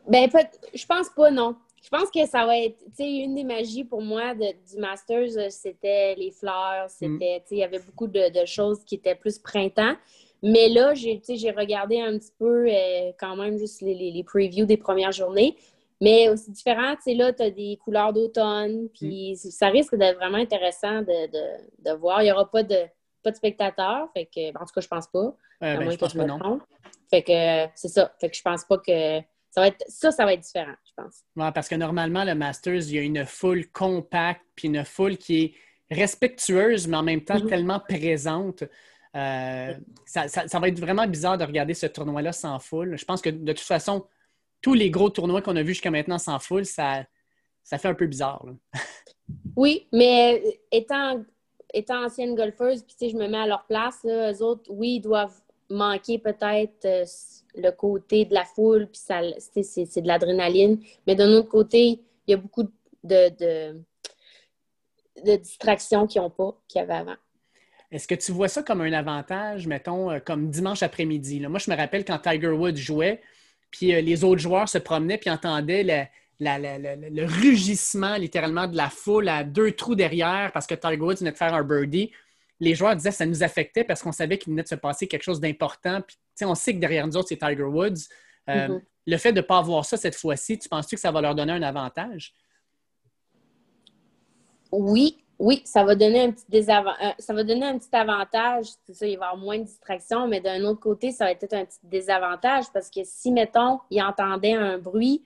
[0.10, 0.30] ben,
[0.74, 1.56] je pense pas, non
[1.86, 5.38] je pense que ça va être, tu sais, une des magies pour moi du Masters,
[5.38, 9.14] euh, c'était les fleurs, c'était, tu sais, il y avait beaucoup de, choses qui étaient
[9.14, 9.96] plus printemps.
[10.42, 14.66] Mais là, j'ai, j'ai regardé un petit peu euh, quand même juste les, les, previews
[14.66, 15.56] des premières journées.
[16.02, 19.36] Mais aussi différent, tu sais, là, tu as des couleurs d'automne, puis mm.
[19.36, 22.24] ça risque d'être vraiment intéressant de, voir.
[22.24, 22.80] Il n'y aura pas de,
[23.24, 25.36] pas de spectateurs, fait que, en tout cas, je pense pas.
[25.62, 26.60] Ben, je pense que non.
[27.12, 28.12] Fait que c'est ça.
[28.20, 29.22] Fait que je pense pas que
[29.52, 31.24] ça va être, ça, ça va être différent, pense.
[31.54, 35.44] parce que normalement, le Masters, il y a une foule compacte, puis une foule qui
[35.44, 35.54] est,
[35.92, 37.48] respectueuse, mais en même temps Mhm.
[37.48, 38.64] tellement présente.
[39.16, 39.74] Euh,
[40.06, 42.98] ça, ça- ça va être vraiment bizarre de regarder ce tournoi-là sans foule.
[42.98, 44.06] Je pense que de toute façon,
[44.62, 47.06] tous les gros tournois qu'on a vus jusqu'à maintenant sans foule, ça,
[47.64, 48.44] ça fait un peu bizarre.
[48.46, 48.54] là.
[49.56, 51.24] Oui, mais étant,
[51.74, 55.02] étant ancienne golfeuse, puis je me mets à leur place, là, eux autres, oui, ils
[55.02, 55.40] doivent
[55.76, 57.06] manquer peut-être euh,
[57.56, 60.80] le côté de la foule, puis ça, c'est c'est de l'adrénaline.
[61.08, 62.68] Mais d'un autre côté, il y a beaucoup
[63.04, 63.76] de,
[65.24, 67.16] de, distractions qu'ils n'ont pas, qu'il y avait avant.
[67.92, 71.40] Est-ce que tu vois ça comme un avantage, mettons, euh, comme dimanche après-midi?
[71.40, 71.50] là?
[71.50, 73.22] Moi, je me rappelle quand Tiger Woods jouait,
[73.72, 76.10] puis euh, les autres joueurs se promenaient, puis entendaient
[76.40, 81.32] le rugissement littéralement de la foule à deux trous derrière parce que Tiger Woods venait
[81.32, 82.12] de faire un birdie.
[82.60, 85.08] Les joueurs disaient que ça nous affectait parce qu'on savait qu'il venait de se passer
[85.08, 86.02] quelque chose d'important.
[86.02, 88.08] Puis, on sait que derrière nous autres, c'est Tiger Woods.
[88.50, 88.82] Euh, Mhm.
[89.08, 91.36] Le fait de ne pas avoir ça cette fois-ci, tu penses-tu que ça va leur
[91.36, 92.34] donner un avantage?
[94.72, 98.68] Oui, oui, ça va donner un petit euh, ça va donner un petit avantage.
[98.92, 101.54] Ça, il va y avoir moins de distractions, mais d'un autre côté, ça va être
[101.54, 105.24] un petit désavantage parce que si, mettons, ils entendaient un bruit,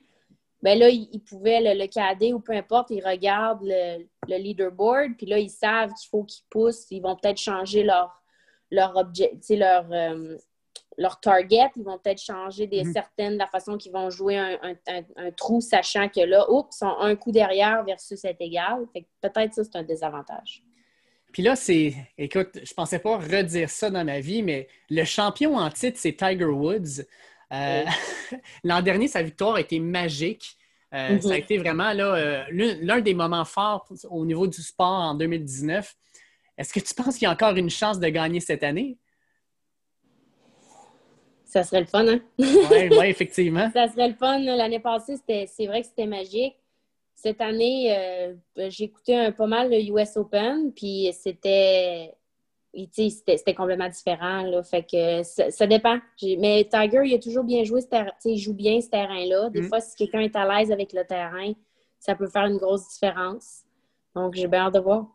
[0.62, 4.36] ben là, ils, ils pouvaient le, le cadet ou peu importe, ils regardent le, le
[4.36, 6.86] leaderboard, puis là, ils savent qu'il faut qu'ils poussent.
[6.90, 8.22] Ils vont peut-être changer leur,
[8.70, 10.36] leur objet, leur, euh,
[10.98, 11.70] leur target.
[11.76, 12.92] Ils vont peut-être changer des Mhm.
[12.92, 16.74] certaines, la façon qu'ils vont jouer un, un- un- un trou, sachant que là, oups,
[16.76, 18.86] ils sont un coup derrière versus être égal.
[18.92, 20.62] Fait que peut-être ça, c'est un désavantage.
[21.32, 21.94] Puis là, c'est.
[22.18, 26.12] Écoute, je pensais pas redire ça dans ma vie, mais le champion en titre, c'est
[26.16, 27.04] Tiger Woods.
[27.52, 27.84] Euh,
[28.64, 30.56] L'an dernier, sa victoire a été magique.
[30.92, 31.20] Euh, Mhm.
[31.20, 35.94] Ça a été vraiment euh, l'un des moments forts au niveau du sport en 2019.
[36.58, 38.98] Est-ce que tu penses qu'il y a encore une chance de gagner cette année?
[41.44, 42.20] Ça serait le fun, hein?
[42.38, 43.70] Oui, ouais, effectivement.
[43.72, 44.38] Ça serait le fun.
[44.38, 46.56] L'année passée, c'est vrai que c'était magique.
[47.14, 48.34] Cette année, euh,
[48.68, 52.14] j'ai écouté un, pas mal le US Open, puis c'était
[52.92, 54.42] c'était complètement différent.
[54.42, 55.98] Là, fait que ça, ça dépend.
[56.38, 57.80] Mais Tiger, il a toujours bien joué,
[58.24, 59.50] il joue bien ce terrain-là.
[59.50, 59.68] Des Mm.
[59.68, 61.52] fois, si quelqu'un est à l'aise avec le terrain,
[61.98, 63.62] ça peut faire une grosse différence.
[64.14, 65.06] Donc, j'ai bien hâte de voir.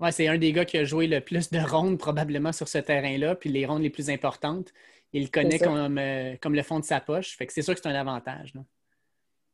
[0.00, 2.78] Ouais, c'est un des gars qui a joué le plus de rondes probablement sur ce
[2.78, 4.72] terrain-là, puis les rondes les plus importantes.
[5.12, 7.36] Il le connaît comme, euh, comme le fond de sa poche.
[7.36, 8.52] Fait que c'est sûr que c'est un avantage.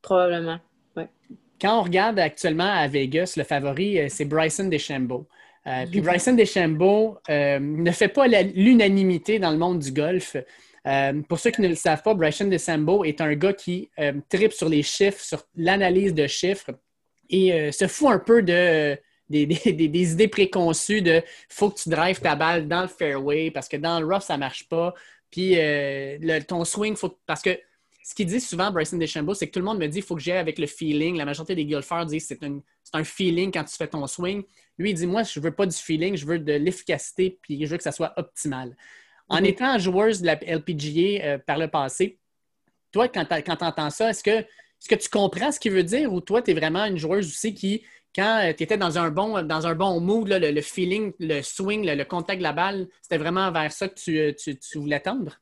[0.00, 0.58] Probablement.
[1.60, 5.28] Quand on regarde actuellement à Vegas, le favori, euh, c'est Bryson DeChambeau.
[5.70, 10.36] Euh, puis Bryson DeChambeau euh, ne fait pas l'unanimité dans le monde du golf.
[10.86, 13.90] Euh, pour ceux qui ne le savent pas, Bryson DeChambeau est un gars qui
[14.28, 16.70] tripe sur les chiffres, sur l'analyse de chiffres
[17.28, 18.96] et se fout un peu de,
[19.28, 22.88] des, des- des- des idées préconçues de faut que tu drives ta balle dans le
[22.88, 24.94] fairway parce que dans le rough, ça marche pas.
[25.30, 27.50] Puis le- ton swing, faut, parce que
[28.10, 30.16] ce qu'il dit souvent, Bryson DeChambeau, c'est que tout le monde me dit qu'il faut
[30.16, 31.16] que j'aille avec le feeling.
[31.16, 32.44] La majorité des golfeurs disent que c'est
[32.92, 34.42] un, feeling quand tu fais ton swing.
[34.78, 37.70] Lui, il dit Moi, je veux pas du feeling, je veux de l'efficacité, puis je
[37.70, 38.76] veux que ça soit optimal.
[39.28, 39.44] En Mhm.
[39.46, 42.18] étant joueuse de la LPGA euh, par le passé,
[42.90, 46.12] toi, quand tu entends ça, est-ce que, est que tu comprends ce qu'il veut dire
[46.12, 49.40] ou toi, tu es vraiment une joueuse aussi qui, quand tu étais dans un bon,
[49.42, 52.52] dans un bon mood, là, le, le feeling, le swing, le, le contact de la
[52.52, 55.38] balle, c'était vraiment vers ça que tu, euh, tu- tu voulais tendre?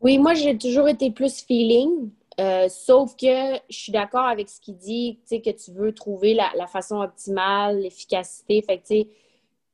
[0.00, 4.60] Oui, moi, j'ai toujours été plus feeling, euh, sauf que je suis d'accord avec ce
[4.60, 8.62] qu'il dit, que tu veux trouver la, façon optimale, l'efficacité.
[8.62, 9.08] Fait que,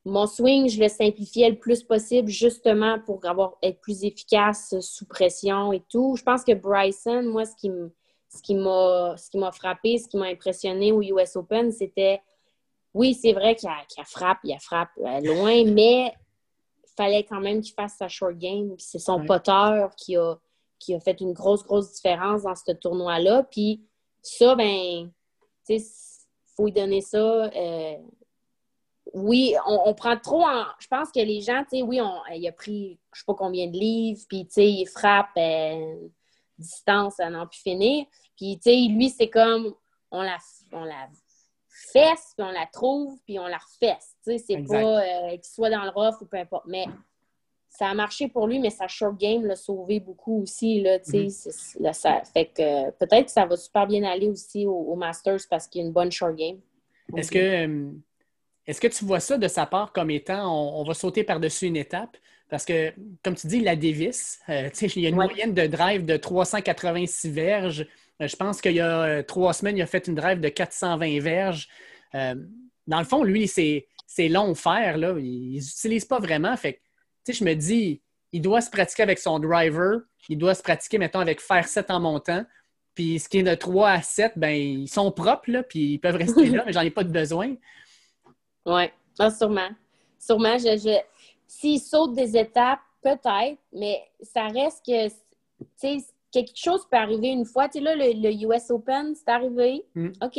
[0.05, 5.05] mon swing, je le simplifiais le plus possible justement pour avoir, être plus efficace sous
[5.05, 6.15] pression et tout.
[6.17, 7.91] Je pense que Bryson, moi, ce qui me-
[8.29, 12.21] ce qui m'a ce qui m'a frappé, ce qui m'a impressionné au US Open, c'était
[12.93, 16.13] oui, c'est vrai qu'il a, qu'il a frappe, il a frappe euh, loin, mais
[16.95, 18.75] fallait quand même qu'il fasse sa short game.
[18.77, 19.25] C'est son Ouais.
[19.25, 20.35] poteur qui a,
[20.79, 23.43] qui a fait une grosse, grosse différence dans ce tournoi-là.
[23.51, 23.83] Puis
[24.21, 25.11] ça, ben,
[25.67, 25.85] tu sais,
[26.55, 27.17] faut lui donner ça.
[27.17, 27.97] euh,
[29.13, 30.63] oui, on, on prend trop en.
[30.79, 33.33] Je pense que les gens, tu sais, oui, on, il a pris je sais pas
[33.35, 36.07] combien de livres, puis tu sais, il frappe euh,
[36.57, 38.05] distance à n'en plus finir.
[38.37, 39.75] Puis tu sais, lui, c'est comme
[40.09, 40.37] on la,
[40.71, 41.07] on la
[41.93, 44.15] fesse, puis on la trouve, puis on la refesse.
[44.25, 46.65] Tu sais, c'est pas euh, qu'il soit dans le rough ou peu importe.
[46.67, 46.85] Mais
[47.69, 50.81] ça a marché pour lui, mais sa short game l'a sauvé beaucoup aussi.
[50.81, 51.83] Là, tu sais, Mhm.
[51.83, 55.39] là, ça fait que peut-être que ça va super bien aller aussi au, au Masters
[55.49, 56.59] parce qu'il y a une bonne short game.
[57.15, 57.91] Est-ce que, euh,
[58.67, 61.67] est-ce que tu vois ça de sa part comme étant on, on va sauter par-dessus
[61.67, 62.17] une étape?
[62.49, 65.25] Parce que, comme tu dis, la Davis, euh, il y a une Ouais.
[65.25, 67.87] moyenne de drive de 386 verges.
[68.23, 70.49] Euh, je pense qu'il y a euh, trois semaines, il a fait une drive de
[70.49, 71.67] 420 verges.
[72.15, 72.35] Euh,
[72.87, 73.87] dans le fond, lui, c'est
[74.29, 74.97] long faire.
[74.97, 75.15] Là.
[75.19, 76.55] Ils n'utilisent pas vraiment.
[76.57, 76.79] Fait que,
[77.25, 78.01] tu sais, je me dis,
[78.31, 80.01] il doit se pratiquer avec son driver.
[80.29, 82.45] Il doit se pratiquer, mettons, avec faire 7 en montant.
[82.95, 85.99] Puis ce qui est de 3 à 7, ben, ils sont propres, là, puis ils
[85.99, 87.55] peuvent rester là, mais j'en ai pas de besoin.
[88.65, 88.93] Ouais.
[89.19, 89.69] Ah, sûrement.
[90.19, 90.57] Sûrement.
[90.57, 90.99] Je, je...
[91.47, 95.15] S'il saute des étapes, peut-être, mais ça reste que, tu
[95.75, 95.97] sais,
[96.33, 97.69] quelque chose peut arriver une fois.
[97.69, 99.85] Tu sais, là, le, US Open, c'est arrivé.
[99.95, 100.09] Mm.
[100.21, 100.37] OK.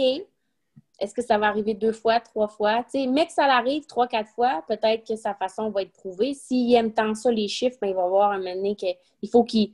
[1.01, 2.84] Est-ce que ça va arriver deux fois, trois fois?
[2.84, 5.92] Tu sais, mais que ça l'arrive trois, quatre fois, peut-être que sa façon va être
[5.92, 6.34] prouvée.
[6.34, 9.45] S'il aime tant ça, les chiffres, ben, il va voir un moment donné qu'il faut
[9.45, 9.72] qu'il.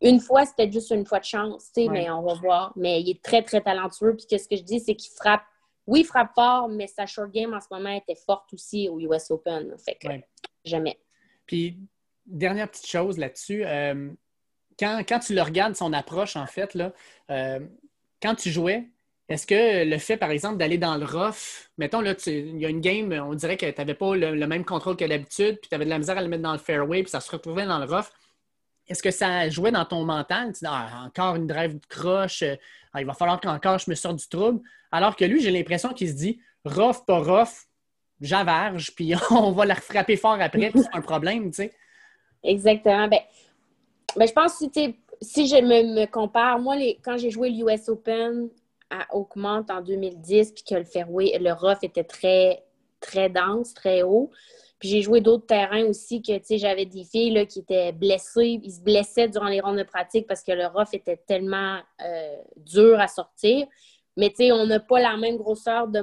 [0.00, 2.72] Une fois, c'était juste une fois de chance, tu sais, mais on va voir.
[2.76, 4.14] Mais il est très, très talentueux.
[4.16, 5.42] Puis, qu'est-ce que je dis, c'est qu'il frappe.
[5.86, 8.98] Oui, il frappe fort, mais sa short game en ce moment était forte aussi au
[9.00, 9.74] US Open.
[9.78, 10.08] Fait que
[10.64, 10.98] jamais.
[11.46, 11.78] Puis,
[12.26, 13.64] dernière petite chose là-dessus.
[13.64, 14.10] Euh,
[14.78, 16.92] quand, tu le regardes, son approche, en fait, là,
[17.30, 17.60] euh,
[18.22, 18.88] quand tu jouais,
[19.28, 22.68] est-ce que le fait, par exemple, d'aller dans le rough, mettons, là, il y a
[22.68, 25.74] une game, on dirait que tu n'avais pas le, même contrôle que d'habitude, puis tu
[25.74, 27.78] avais de la misère à le mettre dans le fairway, puis ça se retrouvait dans
[27.78, 28.06] le rough.
[28.86, 30.52] Est-ce que ça jouait dans ton mental?
[30.52, 32.54] Tu dis, ah, encore une drive de croche, euh,
[32.92, 34.60] ah, il va falloir qu'encore je me sorte du trouble.
[34.92, 37.66] Alors que lui, j'ai l'impression qu'il se dit, rough, pas rough,
[38.20, 41.72] j'averge, puis on va la frapper fort après, puis c'est un problème, tu sais?
[42.42, 43.08] Exactement.
[43.08, 43.20] Ben,
[44.16, 47.88] ben, je pense que si, si je me, compare, moi, les, quand j'ai joué l'US
[47.88, 48.48] Open
[48.90, 52.64] à Oakmont en 2010, puis que le fairway, le rough était très,
[53.00, 54.30] très dense, très haut.
[54.78, 57.92] Puis j'ai joué d'autres terrains aussi que, tu sais, j'avais des filles là, qui étaient
[57.92, 58.60] blessées.
[58.62, 62.36] Ils se blessaient durant les rondes de pratique parce que le rough était tellement euh,
[62.56, 63.66] dur à sortir.
[64.16, 66.02] Mais, tu sais, on n'a pas la même grosseur de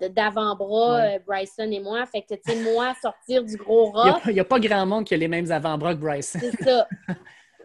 [0.00, 2.04] d'avant-bras, euh, Bryson et moi.
[2.06, 4.22] Fait que, tu sais, moi, sortir du gros rock.
[4.26, 6.38] Il n'y a, pas grand monde qui a les mêmes avant-bras que Bryson.
[6.40, 6.88] C'est ça.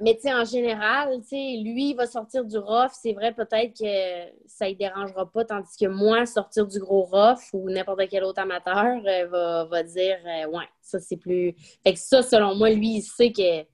[0.02, 2.92] Mais, tu sais, en général, tu sais, lui, il va sortir du rough.
[2.94, 7.54] C'est vrai, peut-être que ça ne dérangera pas, tandis que moi, sortir du gros rough
[7.54, 11.54] ou n'importe quel autre amateur euh, va, va, dire, euh, ouais, ça, c'est plus.
[11.84, 13.66] Fait que ça, selon moi, lui, il sait que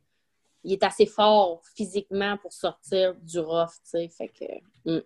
[0.66, 4.08] il est assez fort physiquement pour sortir du rough, tu sais.
[4.10, 4.45] Fait que.
[4.89, 5.01] Hmm.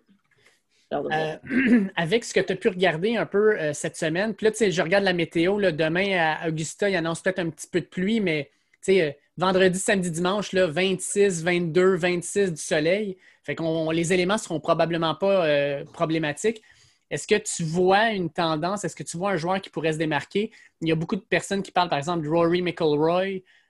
[0.92, 1.36] Euh,
[1.96, 4.58] avec ce que tu as pu regarder un peu euh, cette semaine, puis là, tu
[4.58, 5.58] sais, je regarde la météo.
[5.58, 8.50] Là, demain, à Augusta, il annonce peut-être un petit peu de pluie, mais
[8.82, 13.16] tu sais, euh, vendredi, samedi, dimanche, là, 26, 22, 26 du soleil.
[13.44, 13.56] Fait
[13.92, 16.62] les éléments ne seront probablement pas problématiques.
[17.10, 18.84] Est-ce que tu vois une tendance?
[18.84, 20.52] Est-ce que tu vois un joueur qui pourrait se démarquer?
[20.82, 23.26] Il y a beaucoup de personnes qui parlent, par exemple, de Rory McIlroy.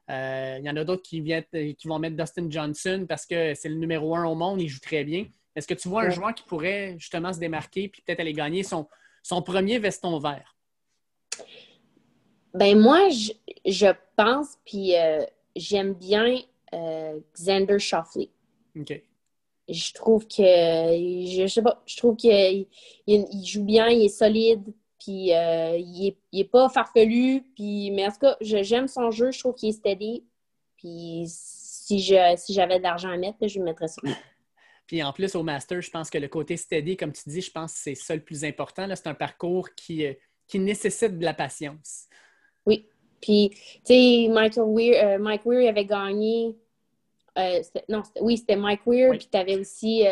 [0.08, 3.76] il y en a d'autres qui, qui vont mettre Dustin Johnson parce que c'est le
[3.76, 5.26] numéro un au monde, il joue très bien.
[5.57, 8.62] Est-ce que tu vois un joueur qui pourrait justement se démarquer puis peut-être aller gagner
[8.62, 8.88] son,
[9.22, 10.57] son premier veston vert?
[12.55, 13.09] Ben moi,
[13.64, 15.24] je, pense, puis euh,
[15.55, 16.36] j'aime bien
[16.74, 18.28] euh, Xander Shoffley.
[18.78, 19.03] OK.
[19.68, 22.66] Je trouve que, je, sais pas, je trouve qu'il
[23.07, 28.11] il, joue bien, il est solide, puis euh, il, est, pas farfelu, puis, mais en
[28.11, 30.24] tout cas, j'aime son jeu, je trouve qu'il est steady,
[30.76, 34.03] puis si j'avais si de l'argent à mettre, je lui mettrais ça.
[34.91, 37.53] Puis en plus, au Master, je pense que le côté steady, comme tu dis, je
[37.53, 38.88] pense que c'est ça le plus important.
[38.93, 40.14] C'est un parcours qui, euh,
[40.49, 42.09] qui nécessite de la patience.
[42.66, 42.88] Oui.
[43.22, 46.57] Puis, tu sais, euh, Mike Weir avait gagné.
[47.38, 49.12] Euh, non, oui, c'était Mike Weir.
[49.12, 50.03] Puis tu avais aussi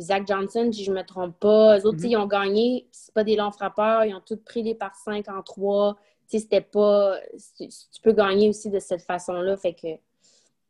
[0.00, 1.80] Zach Johnson, si je ne me trompe pas.
[1.80, 2.10] Eux autres, mm-hmm.
[2.10, 2.86] ils ont gagné.
[2.92, 4.04] C'est pas des longs frappeurs.
[4.04, 5.96] Ils ont tous pris des par 5 en 3.
[6.30, 7.18] Tu sais, c'était pas.
[7.58, 9.56] Tu peux gagner aussi de cette façon-là.
[9.56, 9.88] Fait que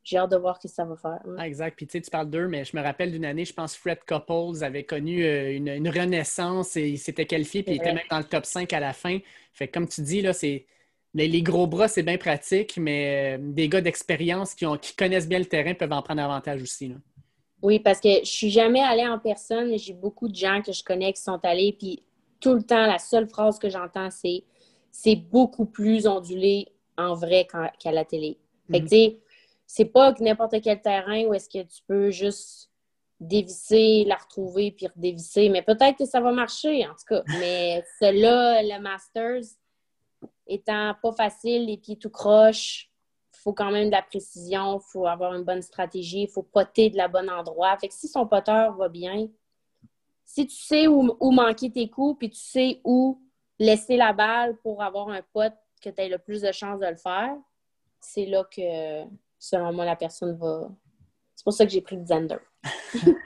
[0.07, 1.19] j'ai hâte de voir ce que ça va faire.
[1.37, 1.77] Ah, exact.
[1.77, 3.99] Puis tu sais, tu parles d'eux, mais je me rappelle d'une année, je pense Fred
[4.07, 8.19] Couples avait connu euh, une, renaissance et il s'était qualifié, puis il était même dans
[8.19, 9.19] le top 5 à la fin.
[9.53, 10.65] Fait que comme tu dis, là, c'est.
[11.15, 15.39] Les, gros bras, c'est bien pratique, mais euh, des gars d'expérience qui, qui connaissent bien
[15.39, 16.93] le terrain peuvent en prendre avantage aussi.
[17.63, 20.73] Oui, parce que je suis jamais allée en personne, mais j'ai beaucoup de gens que
[20.73, 22.03] je connais qui sont allés, puis
[22.39, 24.45] tout le temps, la seule phrase que j'entends, c'est
[24.93, 28.39] c'est beaucoup plus ondulé en vrai qu'à la télé.
[28.71, 29.19] Fait que, sais,
[29.67, 32.71] c'est pas n'importe quel terrain où est-ce que tu peux juste
[33.19, 35.49] dévisser, la retrouver puis redévisser.
[35.49, 37.23] Mais peut-être que ça va marcher, en tout cas.
[37.41, 39.45] Mais cela, le Masters,
[40.47, 42.91] étant pas facile, les pieds tout croches,
[43.35, 46.43] il faut quand même de la précision, il faut avoir une bonne stratégie, il faut
[46.43, 47.77] poter de la bonne endroit.
[47.79, 49.29] Fait que si son poteur va bien,
[50.25, 53.23] si tu sais où, où manquer tes coups, puis tu sais où
[53.59, 56.87] laisser la balle pour avoir un pote que tu aies le plus de chances de
[56.87, 57.35] le faire,
[58.01, 59.05] c'est là que
[59.39, 60.69] selon moi, la personne va.
[61.35, 62.39] C'est pour ça que j'ai pris Xander.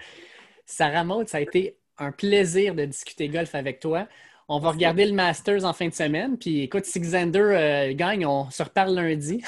[0.67, 4.09] Sarah Maud, ça a été un plaisir de discuter golf avec toi.
[4.49, 6.37] On va regarder le Masters en fin de semaine.
[6.37, 9.43] Puis écoute, si Xander euh, gagne, on se reparle lundi.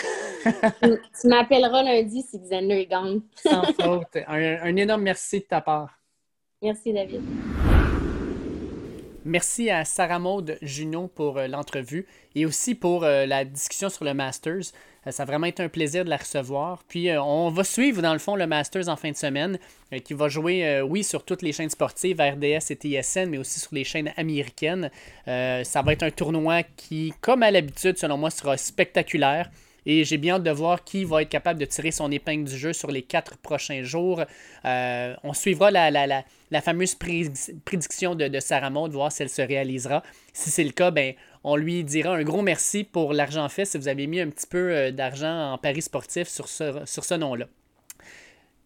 [0.82, 3.20] tu m'appelleras lundi si Xander gagne.
[3.34, 4.16] Sans faute.
[4.28, 5.98] Un, énorme merci de ta part.
[6.62, 7.20] Merci, David.
[9.24, 12.06] Merci à Sarah Maud Junot pour euh, l'entrevue
[12.36, 14.72] et aussi pour euh, la discussion sur le Masters.
[15.10, 16.82] Ça a vraiment été un plaisir de la recevoir.
[16.88, 19.58] Puis on va suivre dans le fond le Masters en fin de semaine,
[20.04, 23.74] qui va jouer, oui, sur toutes les chaînes sportives, RDS et TSN, mais aussi sur
[23.74, 24.90] les chaînes américaines.
[25.26, 29.50] ça va être un tournoi qui, comme à l'habitude, selon moi, sera spectaculaire.
[29.86, 32.56] Et j'ai bien hâte de voir qui va être capable de tirer son épingle du
[32.56, 34.22] jeu sur les quatre prochains jours.
[34.64, 40.02] Euh, on suivra la, la, fameuse prédiction de, de, Sarah voir si elle se réalisera.
[40.32, 41.14] Si c'est le cas, ben,
[41.44, 44.46] on lui dira un gros merci pour l'argent fait si vous avez mis un petit
[44.46, 47.46] peu euh, d'argent en paris sportif sur sur ce nom-là.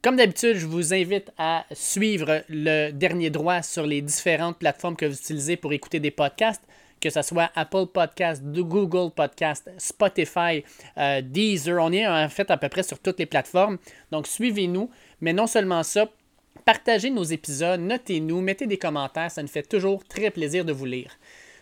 [0.07, 5.07] Comme d'habitude, je vous invite à suivre le dernier droit sur les différentes plateformes que
[5.07, 6.63] vous utilisez pour écouter des podcasts
[7.07, 10.65] que ce soit Apple Podcast, Google Podcast, Spotify,
[10.99, 11.83] euh, Deezer.
[11.83, 13.79] On est en fait à peu près sur toutes les plateformes.
[14.11, 14.91] Donc suivez-nous.
[15.21, 16.09] Mais non seulement ça,
[16.65, 19.31] partagez nos épisodes, notez-nous, mettez des commentaires.
[19.31, 21.17] Ça nous fait toujours très plaisir de vous lire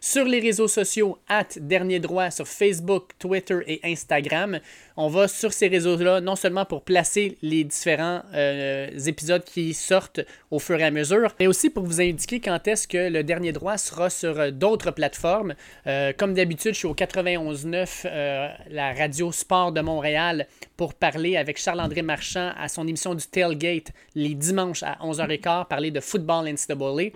[0.05, 4.61] sur les réseaux sociaux, at Dernier Droit, sur Facebook, Twitter et Instagram.
[4.98, 10.20] On va sur ces réseaux-là, non seulement pour placer les différents euh, épisodes qui sortent
[10.50, 13.52] au fur et à mesure, mais aussi pour vous indiquer quand est-ce que le Dernier
[13.52, 15.55] Droit sera sur euh, d'autres plateformes.
[15.86, 20.46] Euh, comme d'habitude, je suis au 91.9, la radio sport de Montréal,
[20.76, 25.90] pour parler avec Charles-André Marchand à son émission du Tailgate les dimanches à 11h15, parler
[25.90, 27.11] de football NCAA.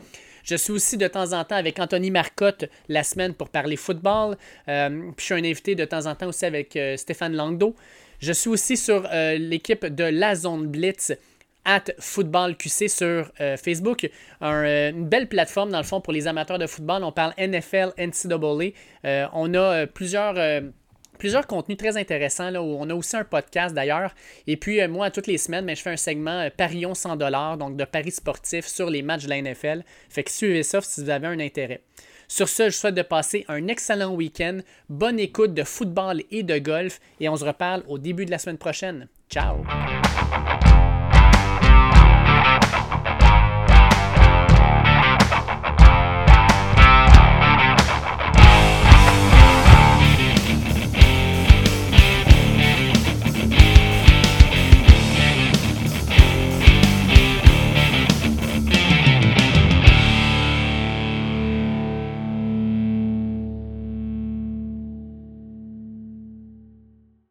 [0.49, 4.39] Je suis aussi de temps en temps avec Anthony Marcotte la semaine pour parler football.
[4.69, 7.77] Euh, puis je suis un invité de temps en temps aussi avec euh, Stéphane Langdo.
[8.19, 11.13] Je suis aussi sur euh, l'équipe de La Zone Blitz
[11.67, 14.09] at Football QC sur Facebook.
[14.41, 17.05] une belle plateforme, dans le fond, pour les amateurs de football.
[17.05, 19.29] On parle NFL, NCAA.
[19.35, 20.35] on a plusieurs
[21.19, 22.51] plusieurs contenus très intéressants.
[22.51, 24.15] Là, où on a aussi un podcast d'ailleurs.
[24.47, 27.17] Et puis, euh, moi, toutes les semaines, mais je fais un segment euh, Parions 100
[27.57, 29.83] donc de paris sportifs sur les matchs de la NFL.
[30.09, 31.83] Fait que suivez ça si vous avez un intérêt.
[32.29, 34.59] Sur ce, je souhaite de passer un excellent week-end.
[34.89, 37.01] Bonne écoute de football et de golf.
[37.21, 39.09] Et on se reparle au début de la semaine prochaine.
[39.31, 39.65] Ciao!